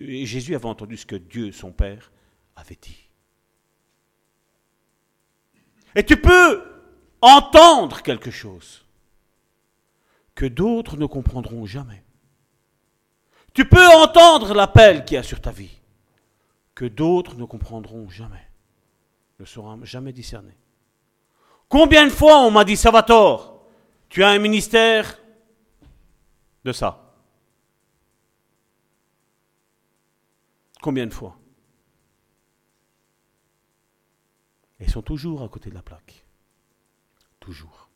[0.00, 2.12] Jésus avait entendu ce que Dieu, son Père,
[2.54, 3.08] avait dit.
[5.94, 6.62] Et tu peux
[7.20, 8.84] entendre quelque chose
[10.34, 12.02] que d'autres ne comprendront jamais.
[13.54, 15.78] Tu peux entendre l'appel qu'il y a sur ta vie
[16.74, 18.48] que d'autres ne comprendront jamais,
[19.38, 20.56] ne seront jamais discernés.
[21.68, 23.62] Combien de fois on m'a dit, Salvatore,
[24.08, 25.18] tu as un ministère
[26.64, 27.01] de ça?
[30.82, 31.38] Combien de fois
[34.80, 36.24] ils sont toujours à côté de la plaque.
[37.38, 37.88] Toujours.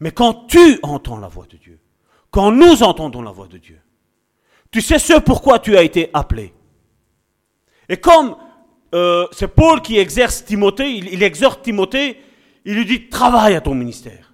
[0.00, 1.78] Mais quand tu entends la voix de Dieu,
[2.30, 3.78] quand nous entendons la voix de Dieu,
[4.70, 6.54] tu sais ce pourquoi tu as été appelé.
[7.90, 8.36] Et comme
[8.94, 12.18] euh, c'est Paul qui exerce Timothée, il, il exhorte Timothée,
[12.64, 14.32] il lui dit travaille à ton ministère.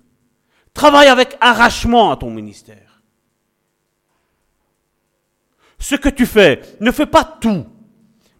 [0.74, 2.87] Travaille avec arrachement à ton ministère
[5.78, 7.66] ce que tu fais, ne fais pas tout,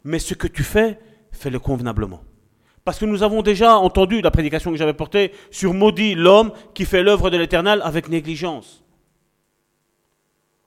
[0.05, 0.99] mais ce que tu fais,
[1.33, 2.23] fais-le convenablement.
[2.85, 6.85] Parce que nous avons déjà entendu la prédication que j'avais portée sur maudit l'homme qui
[6.85, 8.83] fait l'œuvre de l'Éternel avec négligence.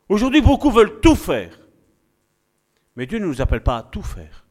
[0.08, 1.58] Aujourd'hui, beaucoup veulent tout faire.
[2.96, 4.46] Mais Dieu ne nous appelle pas à tout faire.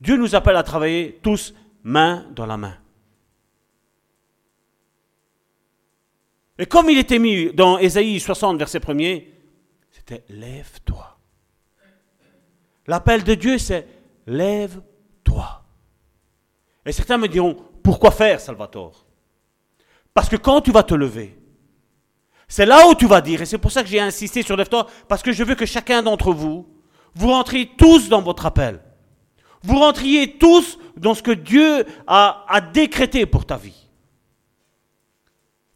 [0.00, 2.76] Dieu nous appelle à travailler tous main dans la main.
[6.58, 9.24] Et comme il était mis dans Ésaïe 60, verset 1er,
[9.92, 11.17] c'était lève-toi.
[12.88, 13.86] L'appel de Dieu, c'est
[14.26, 15.62] lève-toi.
[16.86, 19.04] Et certains me diront, pourquoi faire, Salvatore?
[20.14, 21.38] Parce que quand tu vas te lever,
[22.48, 24.86] c'est là où tu vas dire, et c'est pour ça que j'ai insisté sur lève-toi,
[25.06, 26.66] parce que je veux que chacun d'entre vous,
[27.14, 28.80] vous rentriez tous dans votre appel.
[29.62, 33.86] Vous rentriez tous dans ce que Dieu a, décrété pour ta vie.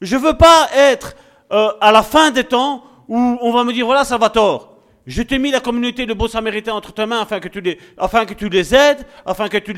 [0.01, 1.15] Je ne veux pas être
[1.53, 4.72] euh, à la fin des temps où on va me dire, voilà Salvatore,
[5.07, 7.79] je t'ai mis la communauté de beaux samaritains entre tes mains afin que tu les,
[7.99, 9.73] afin que tu les aides, afin que tu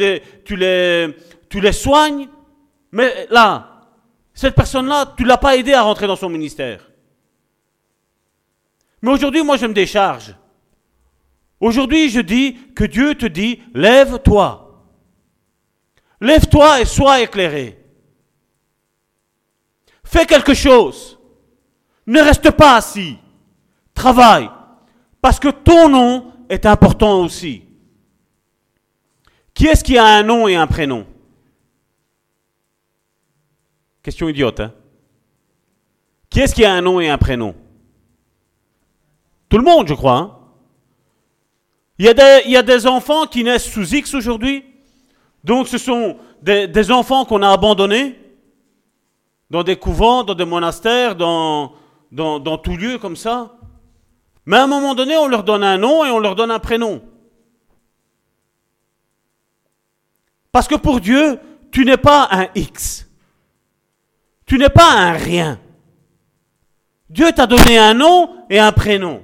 [0.56, 2.28] les, soignes.
[2.92, 3.80] Mais là,
[4.34, 6.90] cette personne-là, tu ne l'as pas aidé à rentrer dans son ministère.
[9.00, 10.34] Mais aujourd'hui, moi, je me décharge.
[11.58, 14.60] Aujourd'hui, je dis que Dieu te dit, lève-toi.
[16.20, 17.78] Lève-toi et sois éclairé.
[20.04, 21.18] Fais quelque chose.
[22.06, 23.16] Ne reste pas assis.
[23.94, 24.50] Travaille.
[25.24, 27.62] Parce que ton nom est important aussi.
[29.54, 31.06] Qui est-ce qui a un nom et un prénom?
[34.02, 34.74] Question idiote, hein?
[36.28, 37.54] Qui est-ce qui a un nom et un prénom?
[39.48, 40.18] Tout le monde, je crois.
[40.18, 40.38] Hein?
[41.98, 44.62] Il, y a des, enfants qui naissent sous X aujourd'hui.
[45.42, 48.20] Donc ce sont des, des enfants qu'on a abandonnés
[49.48, 51.72] dans des couvents, dans des monastères, dans,
[52.12, 53.56] dans, dans tout lieu comme ça.
[54.46, 56.58] Mais à un moment donné, on leur donne un nom et on leur donne un
[56.58, 57.02] prénom.
[60.52, 61.38] Parce que pour Dieu,
[61.72, 63.08] tu n'es pas un X.
[64.46, 65.58] Tu n'es pas un rien.
[67.08, 69.22] Dieu t'a donné un nom et un prénom.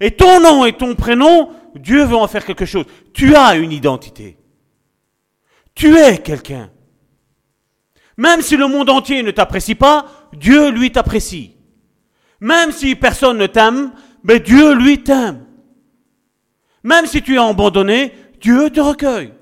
[0.00, 2.86] Et ton nom et ton prénom, Dieu veut en faire quelque chose.
[3.12, 4.38] Tu as une identité.
[5.74, 6.70] Tu es quelqu'un.
[8.16, 11.56] Même si le monde entier ne t'apprécie pas, Dieu lui t'apprécie.
[12.40, 15.46] Même si personne ne t'aime, mais Dieu lui t'aime.
[16.82, 19.34] Même si tu es abandonné, Dieu te recueille.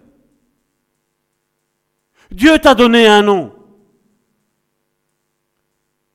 [2.30, 3.54] Dieu t'a donné un nom.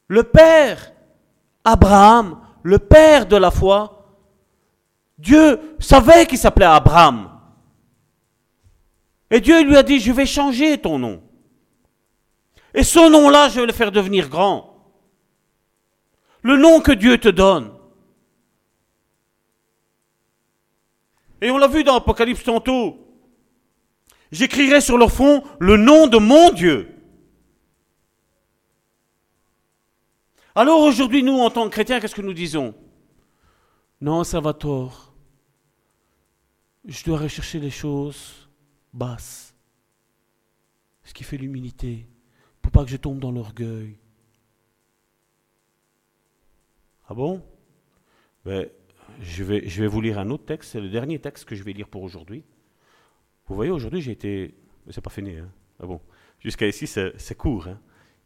[0.08, 0.92] Le Père,
[1.64, 4.18] Abraham, le Père de la foi,
[5.18, 7.30] Dieu savait qu'il s'appelait Abraham.
[9.32, 11.24] Et Dieu lui a dit, je vais changer ton nom.
[12.74, 14.73] Et ce nom-là, je vais le faire devenir grand.
[16.44, 17.72] Le nom que Dieu te donne.
[21.42, 23.00] Et on l'a vu dans Apocalypse tantôt.
[24.32, 26.90] J'écrirai sur leur front le nom de mon Dieu.
[30.56, 32.76] Alors aujourd'hui, nous, en tant que chrétiens, qu'est-ce que nous disons?
[34.02, 35.14] Non, ça va tort.
[36.86, 38.50] Je dois rechercher les choses
[38.92, 39.56] basses.
[41.04, 42.08] Ce qui fait l'humilité.
[42.62, 43.98] Pour pas que je tombe dans l'orgueil.
[47.14, 47.44] Ah bon?
[48.44, 48.68] Ben,
[49.22, 50.72] je, vais, vous lire un autre texte.
[50.72, 52.44] C'est le dernier texte que je vais lire pour aujourd'hui.
[53.46, 54.56] Vous voyez, aujourd'hui, j'ai été.
[54.90, 55.38] C'est pas fini.
[55.38, 56.02] Hein ah bon
[56.40, 57.68] Jusqu'à ici, c'est court.
[57.68, 57.80] Hein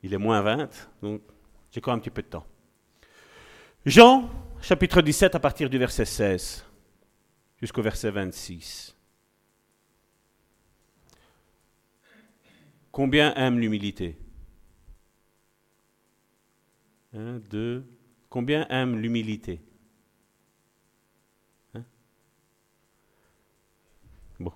[0.03, 0.69] Il est moins 20.
[1.01, 1.21] Donc,
[1.69, 2.45] j'ai encore un petit peu de temps.
[3.85, 4.29] Jean,
[4.61, 6.65] chapitre 17, à partir du verset 16
[7.59, 8.95] jusqu'au verset 26.
[12.93, 14.17] Combien aime l'humilité?
[17.13, 17.83] Un, deux.
[18.29, 19.61] Combien aime l'humilité?
[21.73, 21.83] Hein?
[24.39, 24.53] Bon.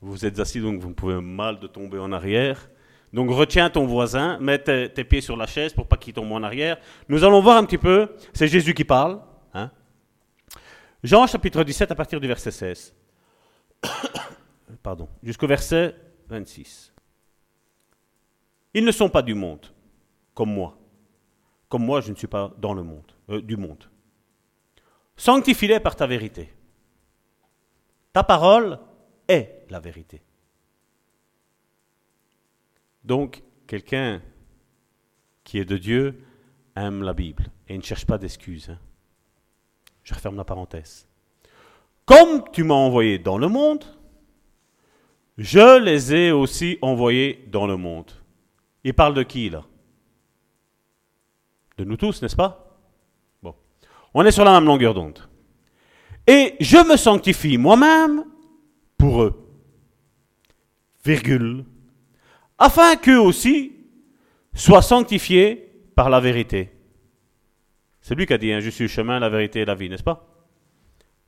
[0.00, 2.70] Vous êtes assis, donc vous pouvez mal de tomber en arrière.
[3.12, 6.42] Donc retiens ton voisin, mets tes, pieds sur la chaise pour pas qu'il tombe en
[6.42, 6.78] arrière.
[7.08, 9.20] Nous allons voir un petit peu, c'est Jésus qui parle.
[9.52, 9.70] Hein.
[11.04, 12.94] Jean chapitre 17 à partir du verset 16.
[14.82, 15.94] Pardon, jusqu'au verset
[16.28, 16.92] 26.
[18.74, 19.66] Ils ne sont pas du monde,
[20.34, 20.76] comme moi.
[21.74, 23.90] Comme moi, je ne suis pas dans le monde, euh, du monde.
[25.16, 26.54] Sanctifie-les par ta vérité.
[28.12, 28.78] Ta parole
[29.26, 30.22] est la vérité.
[33.02, 34.22] Donc, quelqu'un
[35.42, 36.22] qui est de Dieu
[36.76, 38.70] aime la Bible et ne cherche pas d'excuses.
[38.70, 38.78] Hein.
[40.04, 41.08] Je referme la parenthèse.
[42.04, 43.84] Comme tu m'as envoyé dans le monde,
[45.38, 48.12] je les ai aussi envoyés dans le monde.
[48.84, 49.64] Il parle de qui là?
[51.76, 52.78] De nous tous, n'est-ce pas?
[53.42, 53.54] Bon.
[54.14, 55.20] On est sur la même longueur d'onde.
[56.26, 58.24] Et je me sanctifie moi-même
[58.96, 59.40] pour eux.
[61.04, 61.64] Virgule
[62.58, 63.72] afin qu'eux aussi
[64.54, 66.70] soient sanctifiés par la vérité.
[68.00, 69.88] C'est lui qui a dit, hein, je suis le chemin, la vérité et la vie,
[69.88, 70.26] n'est-ce pas?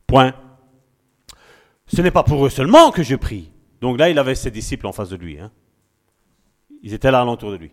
[0.07, 0.34] Point.
[1.86, 3.51] Ce n'est pas pour eux seulement que je prie.
[3.80, 5.38] Donc là, il avait ses disciples en face de lui.
[5.38, 5.51] Hein.
[6.82, 7.72] Ils étaient là alentour de lui.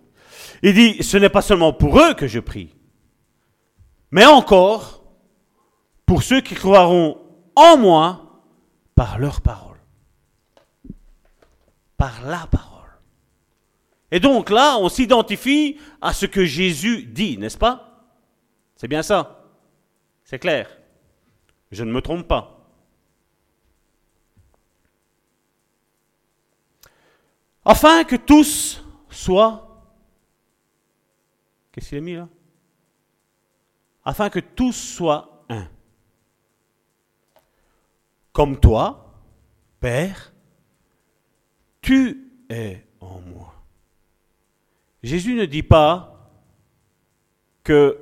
[0.62, 2.74] Il dit, ce n'est pas seulement pour eux que je prie,
[4.12, 5.04] mais encore
[6.06, 7.18] pour ceux qui croiront
[7.56, 8.42] en moi
[8.96, 9.78] par leur parole.
[11.98, 12.90] Par la parole.
[14.12, 18.06] Et donc là, on s'identifie à ce que Jésus dit, n'est-ce pas?
[18.76, 19.46] C'est bien ça.
[20.24, 20.70] C'est clair.
[21.72, 22.68] Je ne me trompe pas.
[27.66, 29.63] Afin que tous soient...
[31.74, 32.30] Qu'est-ce qu'il a mis là?
[34.06, 35.68] Afin que tous soient un.
[38.32, 39.12] Comme toi,
[39.80, 40.34] Père,
[41.82, 43.54] tu es en moi.
[45.02, 46.32] Jésus ne dit pas
[47.64, 47.98] que...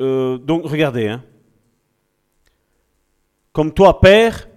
[0.00, 1.24] Euh, donc regardez, hein.
[3.52, 4.48] comme toi Père,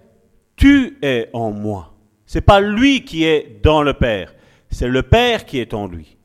[0.56, 1.94] tu es en moi.
[2.26, 4.34] C'est pas lui qui est dans le Père,
[4.68, 6.16] c'est le Père qui est en lui.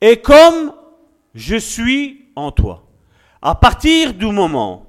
[0.00, 0.72] Et comme
[1.34, 2.88] je suis en toi.
[3.40, 4.86] À partir du moment,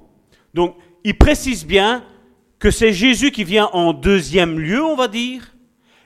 [0.52, 2.04] donc il précise bien
[2.58, 5.54] que c'est Jésus qui vient en deuxième lieu, on va dire,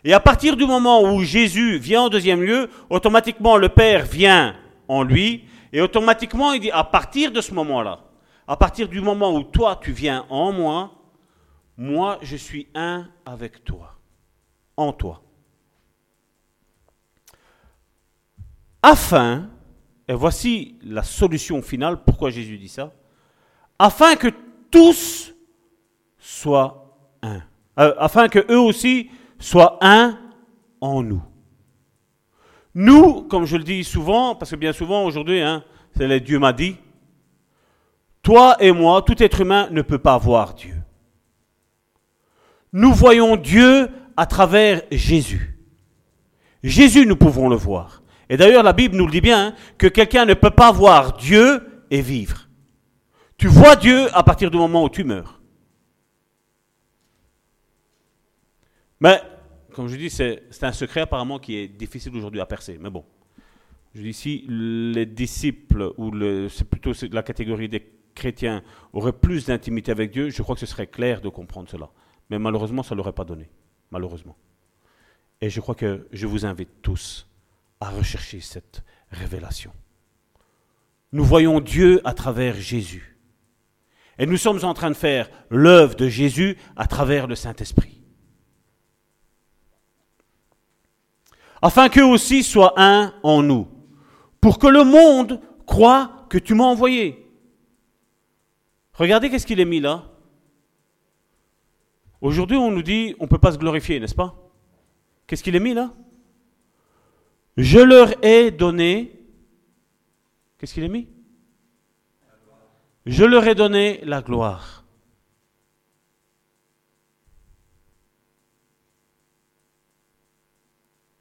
[0.05, 4.57] et à partir du moment où Jésus vient en deuxième lieu, automatiquement le Père vient
[4.87, 8.01] en lui, et automatiquement il dit, à partir de ce moment-là,
[8.47, 10.93] à partir du moment où toi tu viens en moi,
[11.77, 13.99] moi je suis un avec toi,
[14.77, 15.23] en toi.
[18.83, 19.51] Afin,
[20.09, 22.93] et voici la solution finale, pourquoi Jésus dit ça,
[23.79, 24.29] afin que
[24.71, 25.35] tous
[26.19, 27.43] soient un.
[27.79, 30.19] euh, afin que eux aussi soient un
[30.81, 31.23] en nous.
[32.75, 35.65] Nous, comme je le dis souvent, parce que bien souvent aujourd'hui, hein,
[35.97, 36.77] Dieu m'a dit,
[38.23, 40.75] toi et moi, tout être humain ne peut pas voir Dieu.
[42.73, 45.59] Nous voyons Dieu à travers Jésus.
[46.63, 48.03] Jésus, nous pouvons le voir.
[48.29, 51.17] Et d'ailleurs, la Bible nous le dit bien, hein, que quelqu'un ne peut pas voir
[51.17, 52.49] Dieu et vivre.
[53.37, 55.41] Tu vois Dieu à partir du moment où tu meurs.
[59.01, 59.21] Mais,
[59.73, 62.79] comme je dis, c'est un secret apparemment qui est difficile aujourd'hui à percer.
[62.81, 63.05] Mais bon,
[63.95, 66.13] je dis si les disciples, ou
[66.49, 68.63] c'est plutôt la catégorie des chrétiens,
[68.93, 71.89] auraient plus d'intimité avec Dieu, je crois que ce serait clair de comprendre cela.
[72.29, 73.49] Mais malheureusement, ça ne l'aurait pas donné.
[73.91, 74.37] Malheureusement.
[75.41, 77.28] Et je crois que je vous invite tous
[77.81, 79.73] à rechercher cette révélation.
[81.13, 83.19] Nous voyons Dieu à travers Jésus.
[84.19, 88.03] Et nous sommes en train de faire l'œuvre de Jésus à travers le Saint-Esprit.
[91.63, 93.69] Afin qu'eux aussi soient un en nous,
[94.41, 97.27] pour que le monde croit que tu m'as envoyé.
[98.95, 100.05] Regardez qu'est-ce qu'il est mis là.
[102.21, 104.35] Aujourd'hui, on nous dit, on ne peut pas se glorifier, n'est-ce pas?
[105.27, 105.93] Qu'est-ce qu'il est mis là?
[107.59, 109.13] Je leur ai donné.
[110.57, 111.09] Qu'est-ce qu'il est mis?
[113.05, 114.85] Je leur ai donné la gloire.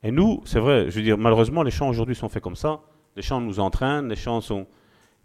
[0.03, 2.81] Et nous, c'est vrai, je veux dire, malheureusement, les chants aujourd'hui sont faits comme ça.
[3.15, 4.67] Les chants nous entraînent, les chants sont.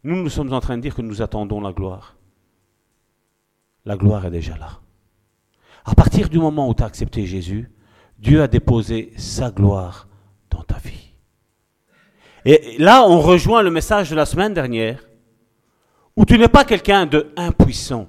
[0.04, 2.16] Nous, nous sommes en train de dire que nous attendons la gloire.
[3.84, 4.80] La gloire est déjà là.
[5.84, 7.70] À partir du moment où tu as accepté Jésus,
[8.18, 10.08] Dieu a déposé sa gloire
[10.48, 11.01] dans ta vie.
[12.44, 15.08] Et là, on rejoint le message de la semaine dernière,
[16.16, 18.08] où tu n'es pas quelqu'un de impuissant.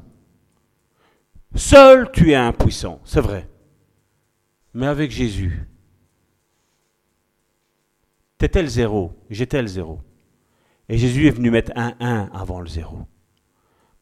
[1.55, 3.47] Seul, tu es impuissant, c'est vrai.
[4.73, 5.67] Mais avec Jésus,
[8.39, 10.01] t'étais le zéro, j'étais le zéro.
[10.89, 12.99] Et Jésus est venu mettre un 1 avant le zéro.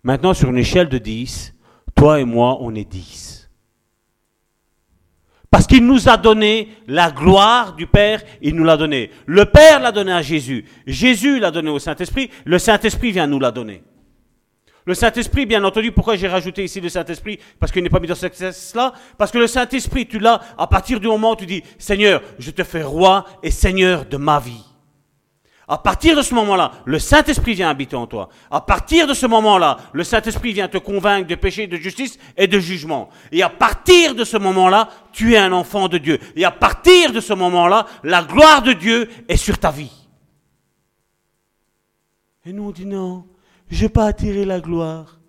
[0.04, 1.54] Maintenant, sur une échelle de 10,
[1.94, 3.41] toi et moi, on est 10.
[5.52, 9.12] Parce qu'il nous a donné la gloire du Père, il nous l'a donné.
[9.26, 10.64] Le Père l'a donné à Jésus.
[10.88, 12.32] Jésus l'a donné au Saint-Esprit.
[12.46, 13.84] Le Saint-Esprit vient nous la donner.
[14.86, 17.38] Le Saint-Esprit, bien entendu, pourquoi j'ai rajouté ici le Saint-Esprit?
[17.60, 18.94] Parce qu'il n'est pas mis dans ce texte-là.
[19.18, 22.50] Parce que le Saint-Esprit, tu l'as à partir du moment où tu dis, Seigneur, je
[22.50, 24.64] te fais roi et Seigneur de ma vie.
[25.72, 28.28] À partir de ce moment-là, le Saint-Esprit vient habiter en toi.
[28.52, 32.48] À partir de ce moment-là, le Saint-Esprit vient te convaincre de péché, de justice et
[32.48, 33.08] de jugement.
[33.32, 36.20] Et à partir de ce moment-là, tu es un enfant de Dieu.
[36.36, 39.94] Et à partir de ce moment-là, la gloire de Dieu est sur ta vie.
[42.46, 43.26] Et nous on dit non,
[43.70, 45.22] je n'ai pas attiré la gloire.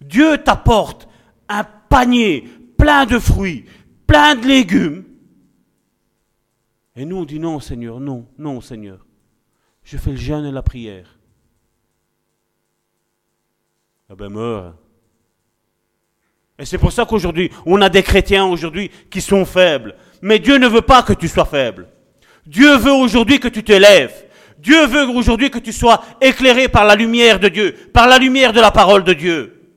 [0.00, 1.06] Dieu t'apporte
[1.48, 3.66] un panier plein de fruits,
[4.08, 5.04] plein de légumes,
[7.00, 8.98] et nous, on dit non, Seigneur, non, non, Seigneur.
[9.82, 11.18] Je fais le jeûne et la prière.
[14.10, 14.74] Ah ben, meurs.
[16.58, 19.96] Et c'est pour ça qu'aujourd'hui, on a des chrétiens aujourd'hui qui sont faibles.
[20.20, 21.88] Mais Dieu ne veut pas que tu sois faible.
[22.44, 24.26] Dieu veut aujourd'hui que tu te lèves.
[24.58, 28.52] Dieu veut aujourd'hui que tu sois éclairé par la lumière de Dieu, par la lumière
[28.52, 29.72] de la parole de Dieu.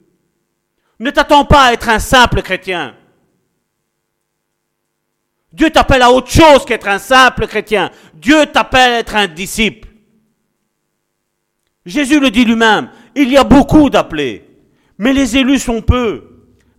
[1.00, 2.98] Ne t'attends pas à être un simple chrétien.
[5.54, 7.92] Dieu t'appelle à autre chose qu'être un simple chrétien.
[8.16, 9.88] Dieu t'appelle à être un disciple.
[11.86, 14.46] Jésus le dit lui-même, il y a beaucoup d'appelés,
[14.98, 16.24] mais les élus sont peu.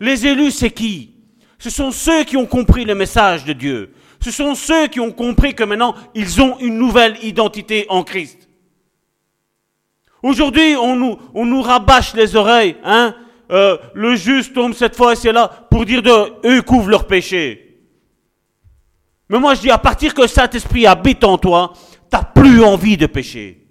[0.01, 1.14] Les élus, c'est qui?
[1.59, 3.93] Ce sont ceux qui ont compris le message de Dieu.
[4.20, 8.49] Ce sont ceux qui ont compris que maintenant, ils ont une nouvelle identité en Christ.
[10.22, 13.14] Aujourd'hui, on nous, rabâche les oreilles, hein
[13.53, 17.07] euh, le juste tombe cette fois et c'est là pour dire de eux couvrent leurs
[17.07, 17.74] péchés.
[19.29, 21.72] Mais moi je dis, à partir que Saint-Esprit habite en toi,
[22.11, 23.66] tu n'as plus envie de pécher.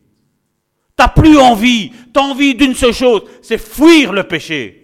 [0.98, 1.92] Tu n'as plus envie.
[2.14, 4.80] Tu as envie d'une seule chose, c'est fuir le péché.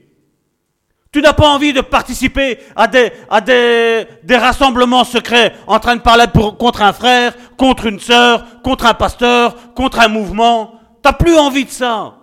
[1.11, 5.95] Tu n'as pas envie de participer à des, à des, des rassemblements secrets en train
[5.95, 6.26] de parler
[6.59, 10.80] contre un frère, contre une sœur, contre un pasteur, contre un mouvement.
[11.03, 12.15] Tu n'as plus envie de ça.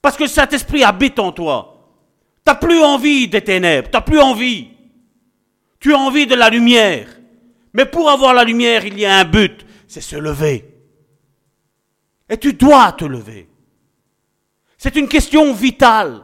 [0.00, 1.74] Parce que Saint-Esprit habite en toi.
[2.46, 3.90] Tu n'as plus envie des ténèbres.
[3.90, 4.68] Tu n'as plus envie.
[5.78, 7.17] Tu as envie de la lumière.
[7.72, 10.64] Mais pour avoir la lumière, il y a un but, c'est se lever.
[12.28, 13.48] Et tu dois te lever.
[14.76, 16.22] C'est une question vitale.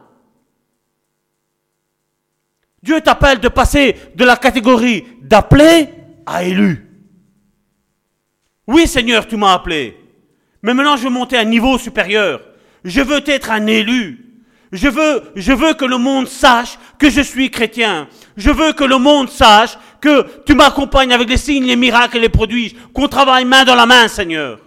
[2.83, 5.89] Dieu t'appelle de passer de la catégorie d'appelé
[6.27, 6.87] à élu.
[8.67, 9.99] Oui Seigneur, tu m'as appelé.
[10.63, 12.43] Mais maintenant je veux monter à un niveau supérieur.
[12.85, 14.25] Je veux être un élu.
[14.71, 18.09] Je veux, je veux que le monde sache que je suis chrétien.
[18.37, 22.21] Je veux que le monde sache que tu m'accompagnes avec les signes, les miracles et
[22.21, 24.61] les produits, qu'on travaille main dans la main, Seigneur.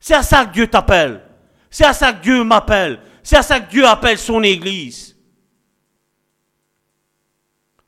[0.00, 1.22] C'est à ça que Dieu t'appelle.
[1.70, 2.98] C'est à ça que Dieu m'appelle.
[3.22, 5.16] C'est à ça que Dieu appelle son Église.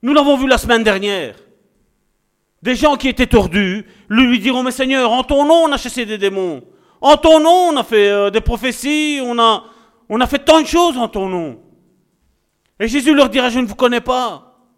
[0.03, 1.35] Nous l'avons vu la semaine dernière.
[2.63, 6.07] Des gens qui étaient tordus lui, diront, mais Seigneur, en ton nom on a chassé
[6.07, 6.63] des démons.
[7.01, 9.65] En ton nom on a fait euh, des prophéties, on a,
[10.09, 11.66] on a fait tant de choses en ton nom.
[12.79, 14.69] Et Jésus leur dira, je ne vous connais pas.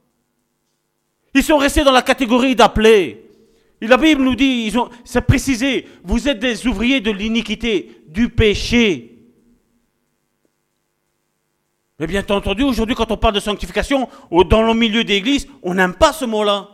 [1.35, 3.25] Ils sont restés dans la catégorie d'appelés.
[3.81, 4.73] La Bible nous dit,
[5.05, 9.15] c'est précisé, vous êtes des ouvriers de l'iniquité, du péché.
[12.01, 15.95] Mais bien entendu, aujourd'hui, quand on parle de sanctification, dans le milieu d'église, on n'aime
[15.95, 16.69] pas ce mot-là.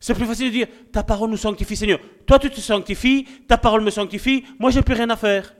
[0.00, 2.00] C'est plus facile de dire, ta parole nous sanctifie, Seigneur.
[2.26, 5.54] Toi, tu te sanctifies, ta parole me sanctifie, moi, j'ai plus rien à faire.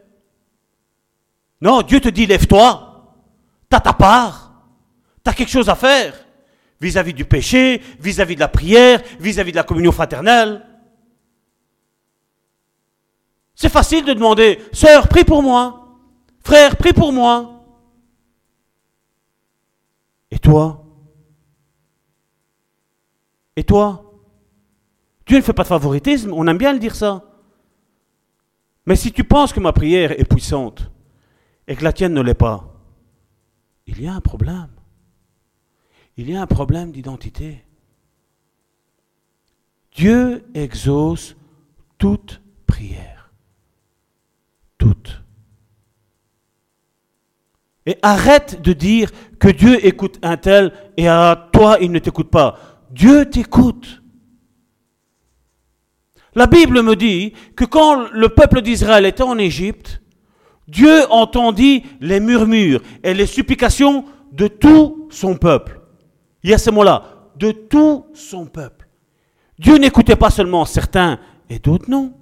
[1.60, 3.14] Non, Dieu te dit, lève-toi.
[3.68, 4.51] T'as ta part.
[5.22, 6.14] T'as quelque chose à faire.
[6.80, 10.66] Vis-à-vis du péché, vis-à-vis de la prière, vis-à-vis de la communion fraternelle.
[13.54, 16.00] C'est facile de demander, sœur, prie pour moi.
[16.42, 17.64] Frère, prie pour moi.
[20.32, 20.84] Et toi?
[23.54, 24.12] Et toi?
[25.26, 27.22] Dieu ne fait pas de favoritisme, on aime bien le dire ça.
[28.86, 30.90] Mais si tu penses que ma prière est puissante
[31.68, 32.74] et que la tienne ne l'est pas,
[33.86, 34.71] il y a un problème.
[36.16, 37.64] Il y a un problème d'identité.
[39.94, 41.36] Dieu exauce
[41.98, 43.30] toute prière.
[44.78, 45.22] Toute.
[47.86, 52.30] Et arrête de dire que Dieu écoute un tel et à toi il ne t'écoute
[52.30, 52.58] pas.
[52.90, 54.02] Dieu t'écoute.
[56.34, 60.00] La Bible me dit que quand le peuple d'Israël était en Égypte,
[60.68, 65.81] Dieu entendit les murmures et les supplications de tout son peuple.
[66.43, 68.88] Il y a ce mot-là, de tout son peuple.
[69.59, 72.14] Dieu n'écoutait pas seulement certains et d'autres non.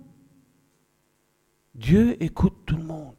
[1.74, 3.14] Dieu écoute tout le monde.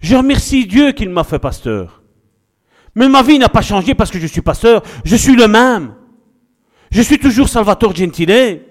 [0.00, 2.02] Je remercie Dieu qu'il m'a fait pasteur.
[2.94, 4.82] Mais ma vie n'a pas changé parce que je suis pasteur.
[5.04, 5.94] Je suis le même.
[6.90, 8.62] Je suis toujours Salvatore Gentile.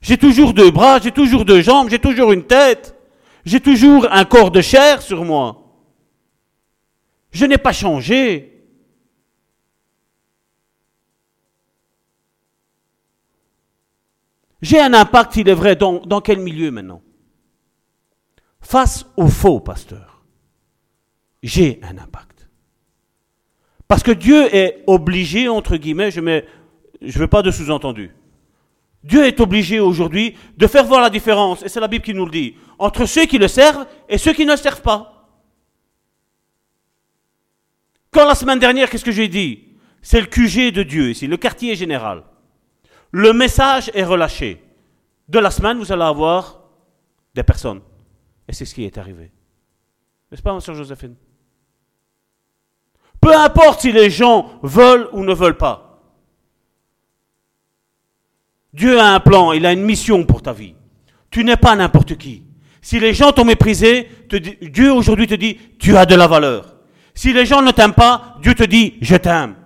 [0.00, 2.94] J'ai toujours deux bras, j'ai toujours deux jambes, j'ai toujours une tête.
[3.44, 5.63] J'ai toujours un corps de chair sur moi.
[7.34, 8.52] Je n'ai pas changé.
[14.62, 17.02] J'ai un impact, il est vrai, dans, quel milieu maintenant?
[18.60, 20.24] Face aux faux pasteurs,
[21.42, 22.48] j'ai un impact.
[23.88, 26.46] Parce que Dieu est obligé, entre guillemets, je mets
[27.02, 28.12] je ne veux pas de sous-entendu.
[29.02, 32.24] Dieu est obligé aujourd'hui de faire voir la différence, et c'est la Bible qui nous
[32.24, 35.13] le dit, entre ceux qui le servent et ceux qui ne le servent pas.
[38.14, 39.64] Quand la semaine dernière, qu'est-ce que j'ai dit?
[40.00, 42.22] C'est le QG de Dieu ici, le quartier général.
[43.10, 44.62] Le message est relâché.
[45.28, 46.60] De la semaine, vous allez avoir
[47.34, 47.80] des personnes.
[48.46, 49.32] Et c'est ce qui est arrivé.
[50.30, 51.16] N'est-ce pas, ma soeur Joséphine?
[53.20, 56.00] Peu importe si les gens veulent ou ne veulent pas.
[58.72, 60.74] Dieu a un plan, il a une mission pour ta vie.
[61.30, 62.44] Tu n'es pas n'importe qui.
[62.80, 64.08] Si les gens t'ont méprisé,
[64.62, 66.73] Dieu aujourd'hui te dit, tu as de la valeur.
[67.14, 69.56] Si les gens ne t'aiment pas, Dieu te dit, je t'aime.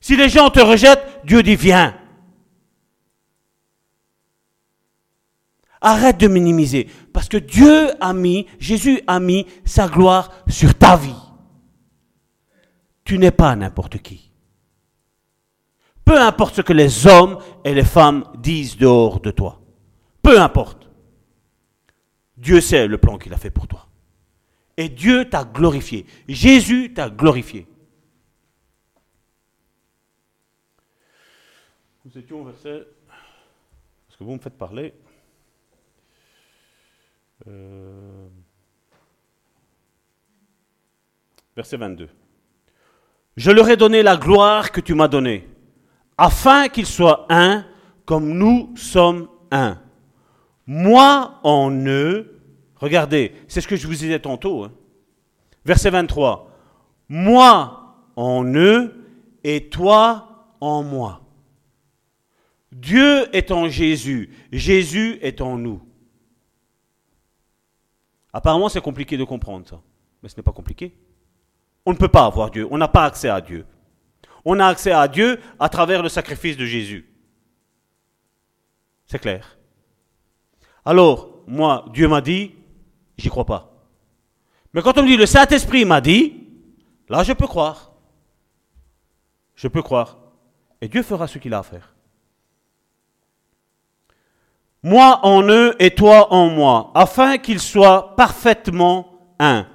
[0.00, 1.94] Si les gens te rejettent, Dieu dit, viens.
[5.80, 6.88] Arrête de minimiser.
[7.12, 11.14] Parce que Dieu a mis, Jésus a mis sa gloire sur ta vie.
[13.04, 14.30] Tu n'es pas n'importe qui.
[16.04, 19.60] Peu importe ce que les hommes et les femmes disent dehors de toi.
[20.22, 20.88] Peu importe.
[22.36, 23.83] Dieu sait le plan qu'il a fait pour toi.
[24.76, 26.06] Et Dieu t'a glorifié.
[26.28, 27.66] Jésus t'a glorifié.
[32.04, 32.86] Nous étions au verset.
[34.06, 34.92] Parce que vous me faites parler?
[37.46, 38.28] Euh,
[41.56, 42.08] verset 22.
[43.36, 45.48] Je leur ai donné la gloire que tu m'as donnée
[46.16, 47.64] afin qu'ils soient un
[48.04, 49.80] comme nous sommes un.
[50.66, 52.33] Moi en eux,
[52.84, 54.72] regardez, c'est ce que je vous disais tantôt, hein.
[55.64, 56.50] verset 23,
[57.08, 59.06] moi en eux
[59.42, 61.20] et toi en moi.
[62.72, 65.80] Dieu est en Jésus, Jésus est en nous.
[68.32, 69.80] Apparemment, c'est compliqué de comprendre ça,
[70.22, 70.96] mais ce n'est pas compliqué.
[71.86, 73.64] On ne peut pas avoir Dieu, on n'a pas accès à Dieu
[74.44, 77.08] on a accès à Dieu à travers le sacrifice de Jésus.
[79.06, 79.58] C'est clair.
[80.84, 82.54] Alors, moi, Dieu m'a dit,
[83.16, 83.72] j'y crois pas.
[84.72, 86.48] Mais quand on me dit le Saint-Esprit m'a dit,
[87.08, 87.92] là je peux croire.
[89.54, 90.18] Je peux croire.
[90.80, 91.94] Et Dieu fera ce qu'il a à faire.
[94.82, 99.66] Moi en eux et toi en moi, afin qu'ils soient parfaitement un,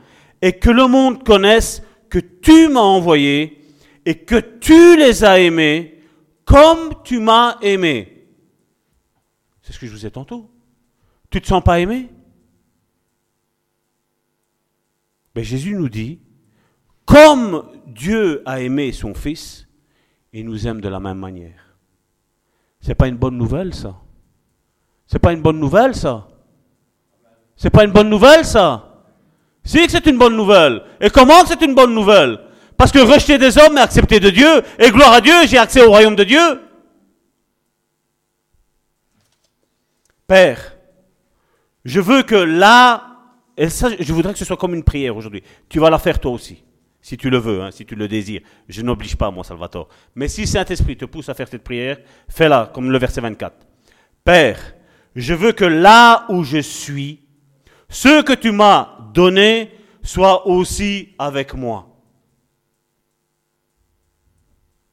[0.41, 3.61] et que le monde connaisse que tu m'as envoyé
[4.05, 6.03] et que tu les as aimés
[6.45, 8.27] comme tu m'as aimé.
[9.61, 10.49] C'est ce que je vous ai tantôt.
[11.29, 12.09] Tu ne te sens pas aimé?
[15.39, 16.19] Mais Jésus nous dit,
[17.05, 19.69] comme Dieu a aimé son Fils,
[20.33, 21.77] il nous aime de la même manière.
[22.81, 23.95] C'est pas une bonne nouvelle, ça
[25.07, 26.27] C'est pas une bonne nouvelle, ça
[27.55, 29.05] C'est pas une bonne nouvelle, ça
[29.63, 30.83] Si que c'est une bonne nouvelle.
[30.99, 32.37] Et comment c'est une bonne nouvelle?
[32.75, 35.81] Parce que rejeter des hommes et accepter de Dieu, et gloire à Dieu, j'ai accès
[35.81, 36.61] au royaume de Dieu.
[40.27, 40.75] Père,
[41.85, 43.08] je veux que là,
[43.59, 45.43] et ça, je voudrais que ce soit comme une prière aujourd'hui.
[45.67, 46.63] Tu vas la faire toi aussi,
[47.01, 48.39] si tu le veux, hein, si tu le désires.
[48.69, 49.89] Je n'oblige pas, moi, Salvatore.
[50.15, 51.97] Mais si Saint-Esprit te pousse à faire cette prière,
[52.29, 53.53] fais-la, comme le verset 24.
[54.23, 54.75] Père,
[55.13, 57.19] je veux que là où je suis,
[57.89, 59.71] ce que tu m'as donné
[60.03, 61.85] soit aussi avec moi.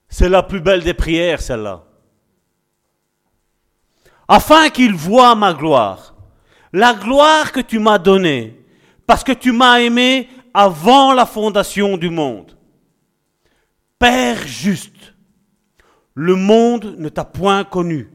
[0.08, 1.84] C'est la plus belle des prières, celle-là.
[4.26, 6.15] Afin qu'il voie ma gloire
[6.72, 8.64] la gloire que tu m'as donnée,
[9.06, 12.56] parce que tu m'as aimé avant la fondation du monde.
[13.98, 15.14] Père juste,
[16.14, 18.10] le monde ne t'a point connu,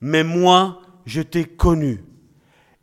[0.00, 2.04] mais moi je t'ai connu,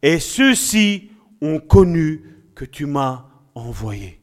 [0.02, 2.24] et ceux-ci ont connu
[2.56, 4.22] que tu m'as envoyé.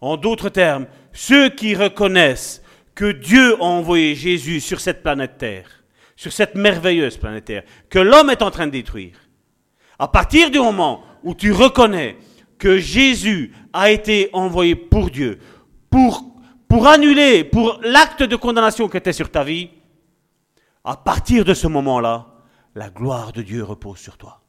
[0.00, 2.62] En d'autres termes, ceux qui reconnaissent
[2.94, 5.77] que Dieu a envoyé Jésus sur cette planète Terre,
[6.18, 9.16] sur cette merveilleuse planète Terre que l'homme est en train de détruire,
[10.00, 12.16] à partir du moment où tu reconnais
[12.58, 15.38] que Jésus a été envoyé pour Dieu,
[15.88, 19.70] pour, annuler, pour l'acte de condamnation qui était sur ta vie,
[20.82, 22.26] à partir de ce moment-là,
[22.74, 24.42] la gloire de Dieu repose sur toi.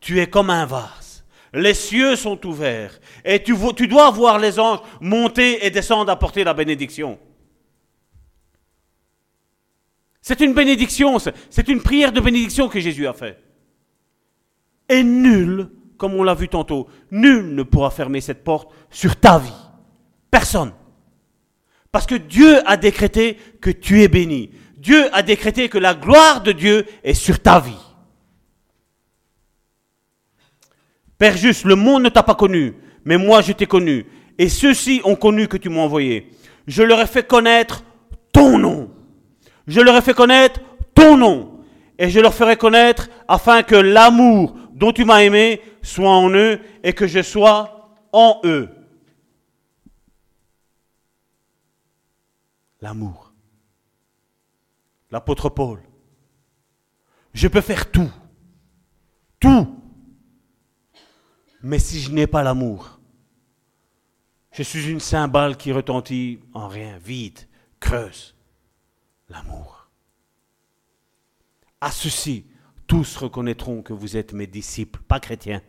[0.00, 1.26] Tu es comme un vase.
[1.52, 3.54] Les cieux sont ouverts et tu,
[3.86, 7.18] dois voir les anges monter et descendre apporter la bénédiction.
[10.28, 13.38] C'est une bénédiction, c'est une prière de bénédiction que Jésus a fait.
[14.88, 19.38] Et nul, comme on l'a vu tantôt, nul ne pourra fermer cette porte sur ta
[19.38, 19.52] vie.
[20.28, 20.72] Personne.
[21.92, 24.50] Parce que Dieu a décrété que tu es béni.
[24.78, 27.78] Dieu a décrété que la gloire de Dieu est sur ta vie.
[31.18, 32.74] Père juste, le monde ne t'a pas connu,
[33.04, 34.06] mais moi je t'ai connu.
[34.38, 36.32] Et ceux-ci ont connu que tu m'as envoyé.
[36.66, 37.84] Je leur ai fait connaître
[38.32, 38.95] ton nom.
[39.66, 40.60] Je leur ai fait connaître
[40.94, 41.64] ton nom.
[41.98, 46.60] Et je leur ferai connaître afin que l'amour dont tu m'as aimé soit en eux
[46.82, 48.68] et que je sois en eux.
[52.80, 53.32] L'amour.
[55.10, 55.80] L'apôtre Paul.
[57.32, 58.12] Je peux faire tout.
[59.40, 59.80] Tout.
[61.62, 63.00] Mais si je n'ai pas l'amour,
[64.52, 67.40] je suis une cymbale qui retentit en rien, vide,
[67.80, 68.35] creuse
[69.28, 69.88] l'amour.
[71.80, 72.46] À ceci,
[72.86, 75.62] tous reconnaîtront que vous êtes mes disciples, pas chrétiens.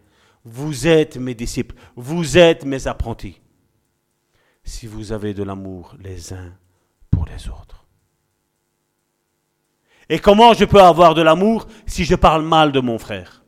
[0.43, 3.41] Vous êtes mes disciples, vous êtes mes apprentis.
[4.64, 6.53] Si vous avez de l'amour les uns
[7.10, 7.86] pour les autres.
[10.10, 13.43] Et comment je peux avoir de l'amour si je parle mal de mon frère?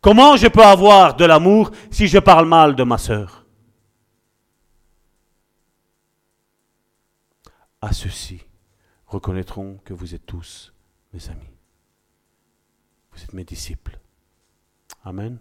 [0.00, 3.44] Comment je peux avoir de l'amour si je parle mal de ma sœur?
[7.82, 8.40] À ceci,
[9.10, 10.72] reconnaîtront que vous êtes tous
[11.12, 11.50] mes amis.
[13.12, 13.98] Vous êtes mes disciples.
[15.04, 15.38] Amen.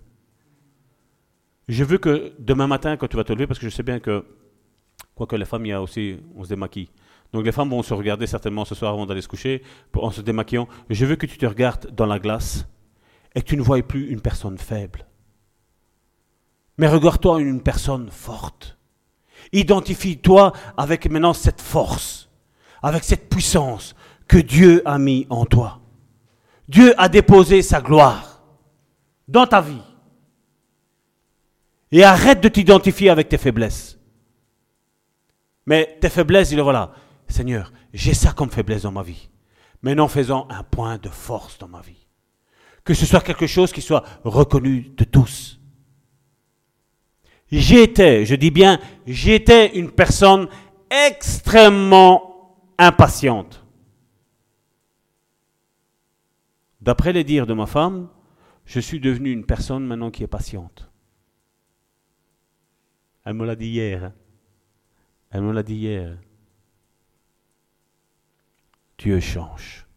[1.68, 4.00] Je veux que demain matin, quand tu vas te lever, parce que je sais bien
[4.00, 4.26] que,
[5.14, 6.90] quoique les femmes, il y a aussi, on se démaquille.
[7.32, 9.62] Donc les femmes vont se regarder certainement ce soir avant d'aller se coucher,
[9.94, 10.68] en se démaquillant.
[10.90, 12.68] Je veux que tu te regardes dans la glace
[13.36, 15.06] et que tu ne voies plus une personne faible.
[16.80, 18.80] Mais regarde-toi une personne forte.
[19.52, 22.29] Identifie-toi avec maintenant cette force
[22.82, 23.96] avec cette puissance
[24.28, 25.82] que Dieu a mis en toi.
[26.68, 28.44] Dieu a déposé sa gloire
[29.28, 29.82] dans ta vie.
[31.92, 33.98] Et arrête de t'identifier avec tes faiblesses.
[35.66, 36.92] Mais tes faiblesses, il est voilà.
[37.28, 39.30] Seigneur, j'ai ça comme faiblesse dans ma vie.
[39.82, 42.08] Mais non faisant un point de force dans ma vie.
[42.84, 45.60] Que ce soit quelque chose qui soit reconnu de tous.
[47.52, 50.48] J'étais, je dis bien, j'étais une personne
[50.92, 52.29] extrêmement
[52.80, 53.64] impatiente.
[56.82, 58.10] D'après les dires de ma femme,
[58.66, 60.92] Je suis devenu une personne maintenant qui est patiente.
[63.26, 64.04] Elle me l'a dit hier.
[64.04, 64.14] hein.
[65.32, 66.20] Elle me l'a dit hier.
[69.00, 69.88] Dieu change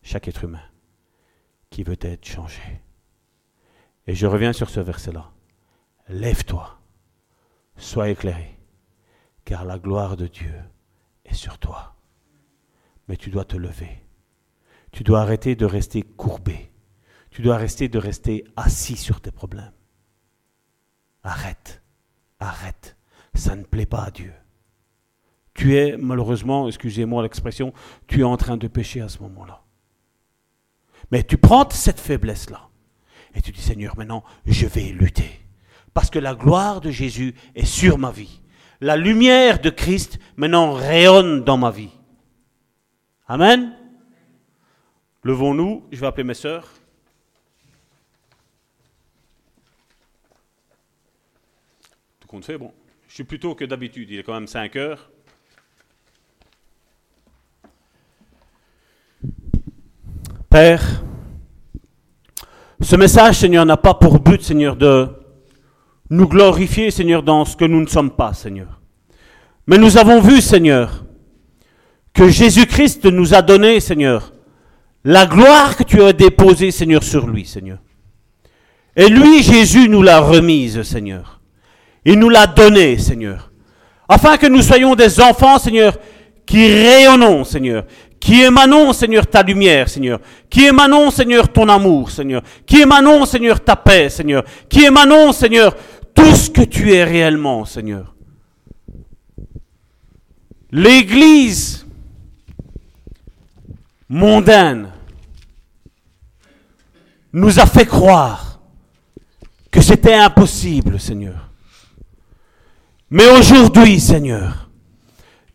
[0.00, 0.64] chaque être humain
[1.68, 2.80] qui veut être changé.
[4.06, 5.30] Et je reviens sur ce verset-là.
[6.08, 6.80] Lève-toi,
[7.76, 8.58] sois éclairé,
[9.44, 10.54] car la gloire de Dieu
[11.26, 11.94] est sur toi.
[13.08, 14.02] Mais tu dois te lever.
[14.92, 16.72] Tu dois arrêter de rester courbé.
[17.30, 19.72] Tu dois arrêter de rester assis sur tes problèmes.
[21.22, 21.82] Arrête,
[22.40, 22.96] arrête.
[23.34, 24.32] Ça ne plaît pas à Dieu.
[25.52, 27.72] Tu es, malheureusement, excusez-moi l'expression,
[28.06, 29.62] tu es en train de pécher à ce moment-là.
[31.10, 32.68] Mais tu prends cette faiblesse-là
[33.34, 35.40] et tu dis, Seigneur, maintenant, je vais lutter.
[35.94, 38.40] Parce que la gloire de Jésus est sur ma vie.
[38.80, 41.90] La lumière de Christ, maintenant, rayonne dans ma vie.
[43.26, 43.74] Amen.
[45.22, 46.70] Levons-nous, je vais appeler mes sœurs.
[52.20, 52.72] Tout compte fait, bon.
[53.08, 55.10] Je suis plus tôt que d'habitude, il est quand même 5 heures.
[60.50, 61.02] Père,
[62.80, 65.08] ce message, Seigneur, n'a pas pour but, Seigneur, de
[66.10, 68.80] nous glorifier, Seigneur, dans ce que nous ne sommes pas, Seigneur.
[69.66, 71.04] Mais nous avons vu, Seigneur,
[72.14, 74.32] que Jésus-Christ nous a donné, Seigneur,
[75.04, 77.78] la gloire que tu as déposée, Seigneur, sur lui, Seigneur.
[78.96, 81.40] Et lui, Jésus, nous l'a remise, Seigneur.
[82.04, 83.50] Il nous l'a donnée, Seigneur.
[84.08, 85.98] Afin que nous soyons des enfants, Seigneur,
[86.46, 87.84] qui rayonnons, Seigneur,
[88.20, 93.60] qui émanons, Seigneur, ta lumière, Seigneur, qui émanons, Seigneur, ton amour, Seigneur, qui émanons, Seigneur,
[93.60, 95.76] ta paix, Seigneur, qui émanons, Seigneur,
[96.16, 98.14] tout ce que tu es réellement, Seigneur.
[100.72, 101.86] L'Église
[104.08, 104.88] mondaine
[107.32, 108.60] nous a fait croire
[109.70, 111.50] que c'était impossible, Seigneur.
[113.10, 114.68] Mais aujourd'hui, Seigneur,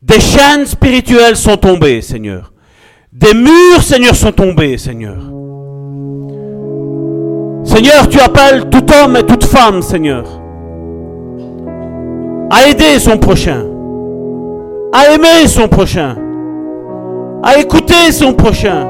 [0.02, 2.54] des chaînes spirituelles sont tombées, Seigneur.
[3.12, 5.22] Des murs, Seigneur, sont tombés, Seigneur.
[7.64, 10.41] Seigneur, tu appelles tout homme et toute femme, Seigneur,
[12.52, 13.64] à aider son prochain,
[14.92, 16.16] à aimer son prochain,
[17.42, 18.88] à écouter son prochain,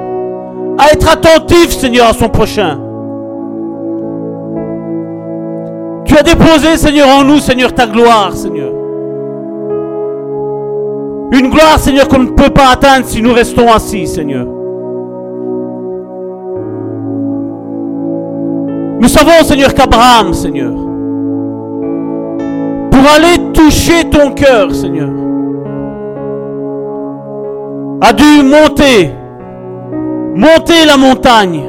[0.79, 2.79] à être attentif, Seigneur, à son prochain.
[6.05, 8.71] Tu as déposé, Seigneur, en nous, Seigneur, ta gloire, Seigneur.
[11.31, 14.47] Une gloire, Seigneur, qu'on ne peut pas atteindre si nous restons assis, Seigneur.
[18.99, 20.73] Nous savons, Seigneur, qu'Abraham, Seigneur,
[23.01, 25.09] pour aller toucher ton cœur, Seigneur,
[27.99, 29.11] a dû monter,
[30.35, 31.63] monter la montagne,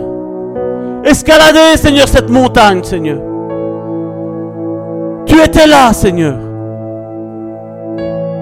[1.04, 3.18] escalader, Seigneur, cette montagne, Seigneur.
[5.24, 6.34] Tu étais là, Seigneur.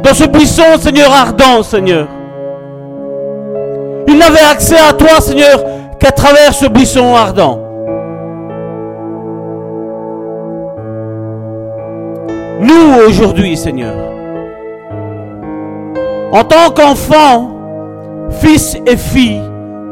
[0.03, 2.09] Dans ce buisson, Seigneur, ardent, Seigneur.
[4.09, 5.63] Il n'avait accès à toi, Seigneur,
[6.01, 7.70] qu'à travers ce buisson ardent.
[12.61, 13.95] Nous, aujourd'hui, Seigneur,
[16.31, 17.57] en tant qu'enfants,
[18.43, 19.41] fils et filles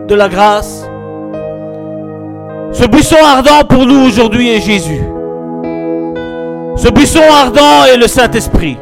[0.07, 0.87] de la grâce,
[2.73, 5.03] ce buisson ardent pour nous aujourd'hui est Jésus.
[6.77, 8.77] Ce buisson ardent est le Saint-Esprit.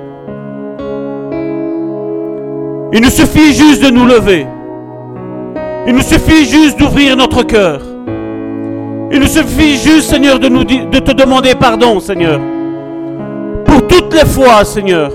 [2.93, 4.49] Il nous suffit juste de nous lever.
[5.87, 7.81] Il nous suffit juste d'ouvrir notre cœur.
[9.13, 12.41] Il nous suffit juste, Seigneur, de, nous de te demander pardon, Seigneur.
[13.89, 15.11] Toutes les fois, Seigneur,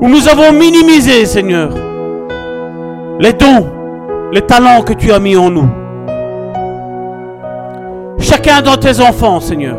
[0.00, 1.70] où nous avons minimisé, Seigneur,
[3.18, 3.66] les dons,
[4.32, 5.68] les talents que tu as mis en nous.
[8.20, 9.78] Chacun de tes enfants, Seigneur,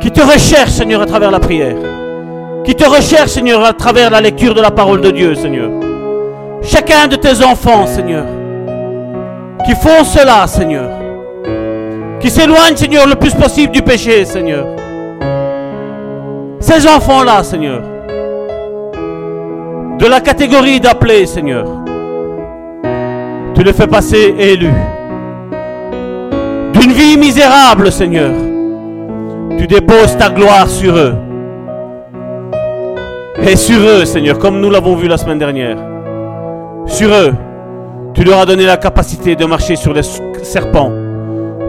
[0.00, 1.76] qui te recherche, Seigneur, à travers la prière,
[2.64, 5.70] qui te recherche, Seigneur, à travers la lecture de la parole de Dieu, Seigneur.
[6.62, 8.24] Chacun de tes enfants, Seigneur,
[9.66, 10.90] qui font cela, Seigneur,
[12.20, 14.66] qui s'éloignent, Seigneur, le plus possible du péché, Seigneur.
[16.64, 17.82] Ces enfants-là, Seigneur,
[19.98, 21.66] de la catégorie d'appelés, Seigneur,
[23.54, 24.72] tu les fais passer élus.
[26.72, 28.30] D'une vie misérable, Seigneur,
[29.58, 31.14] tu déposes ta gloire sur eux.
[33.42, 35.76] Et sur eux, Seigneur, comme nous l'avons vu la semaine dernière,
[36.86, 37.34] sur eux,
[38.14, 40.02] tu leur as donné la capacité de marcher sur les
[40.42, 40.92] serpents,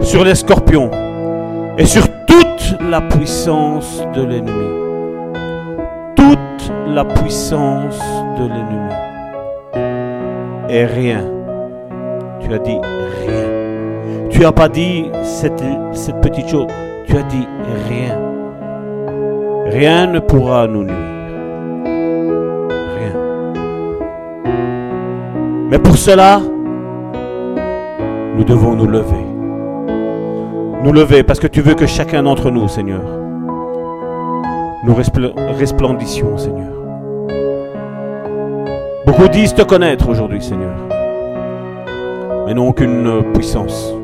[0.00, 0.90] sur les scorpions
[1.76, 4.75] et sur toute la puissance de l'ennemi.
[6.88, 8.00] La puissance
[8.38, 8.94] de l'ennemi.
[10.68, 11.24] Et rien,
[12.40, 12.78] tu as dit
[13.26, 15.62] rien, tu n'as pas dit cette
[16.20, 16.66] petite chose.
[17.06, 17.46] Tu as dit
[17.88, 18.18] rien.
[19.66, 20.96] Rien ne pourra nous nuire.
[22.98, 23.14] Rien.
[25.70, 26.40] Mais pour cela,
[28.36, 29.24] nous devons nous lever.
[30.82, 33.02] Nous lever parce que tu veux que chacun d'entre nous, Seigneur,
[34.84, 36.72] nous respl- resplendissions, Seigneur.
[39.06, 40.74] Beaucoup disent te connaître aujourd'hui, Seigneur,
[42.46, 43.94] mais n'ont aucune puissance.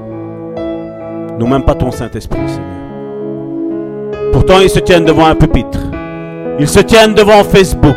[1.39, 4.31] N'ont même pas ton Saint-Esprit, Seigneur.
[4.33, 5.79] Pourtant, ils se tiennent devant un pupitre.
[6.59, 7.97] Ils se tiennent devant Facebook.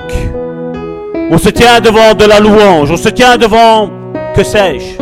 [1.32, 2.92] On se tient devant de la louange.
[2.92, 3.90] On se tient devant,
[4.36, 5.02] que sais-je.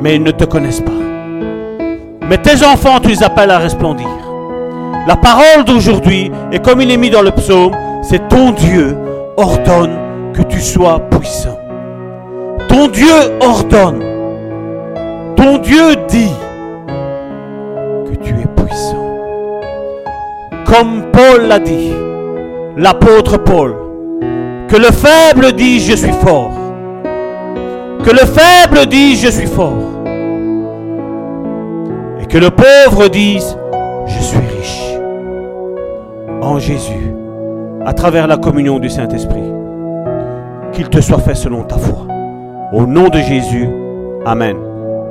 [0.00, 0.92] Mais ils ne te connaissent pas.
[2.28, 4.08] Mais tes enfants, tu les appelles à resplendir.
[5.06, 7.70] La parole d'aujourd'hui, et comme il est mis dans le psaume,
[8.02, 8.96] c'est ton Dieu
[9.36, 11.56] ordonne que tu sois puissant.
[12.68, 14.02] Ton Dieu ordonne.
[15.36, 16.32] Ton Dieu dit
[18.10, 19.60] que tu es puissant.
[20.64, 21.92] Comme Paul l'a dit,
[22.76, 23.76] l'apôtre Paul,
[24.68, 26.50] que le faible dit je suis fort.
[28.04, 30.02] Que le faible dise je suis fort.
[32.20, 33.56] Et que le pauvre dise
[34.08, 34.45] je suis.
[36.42, 37.12] En Jésus,
[37.84, 39.42] à travers la communion du Saint-Esprit,
[40.72, 42.06] qu'il te soit fait selon ta foi.
[42.72, 43.68] Au nom de Jésus,
[44.24, 44.56] Amen.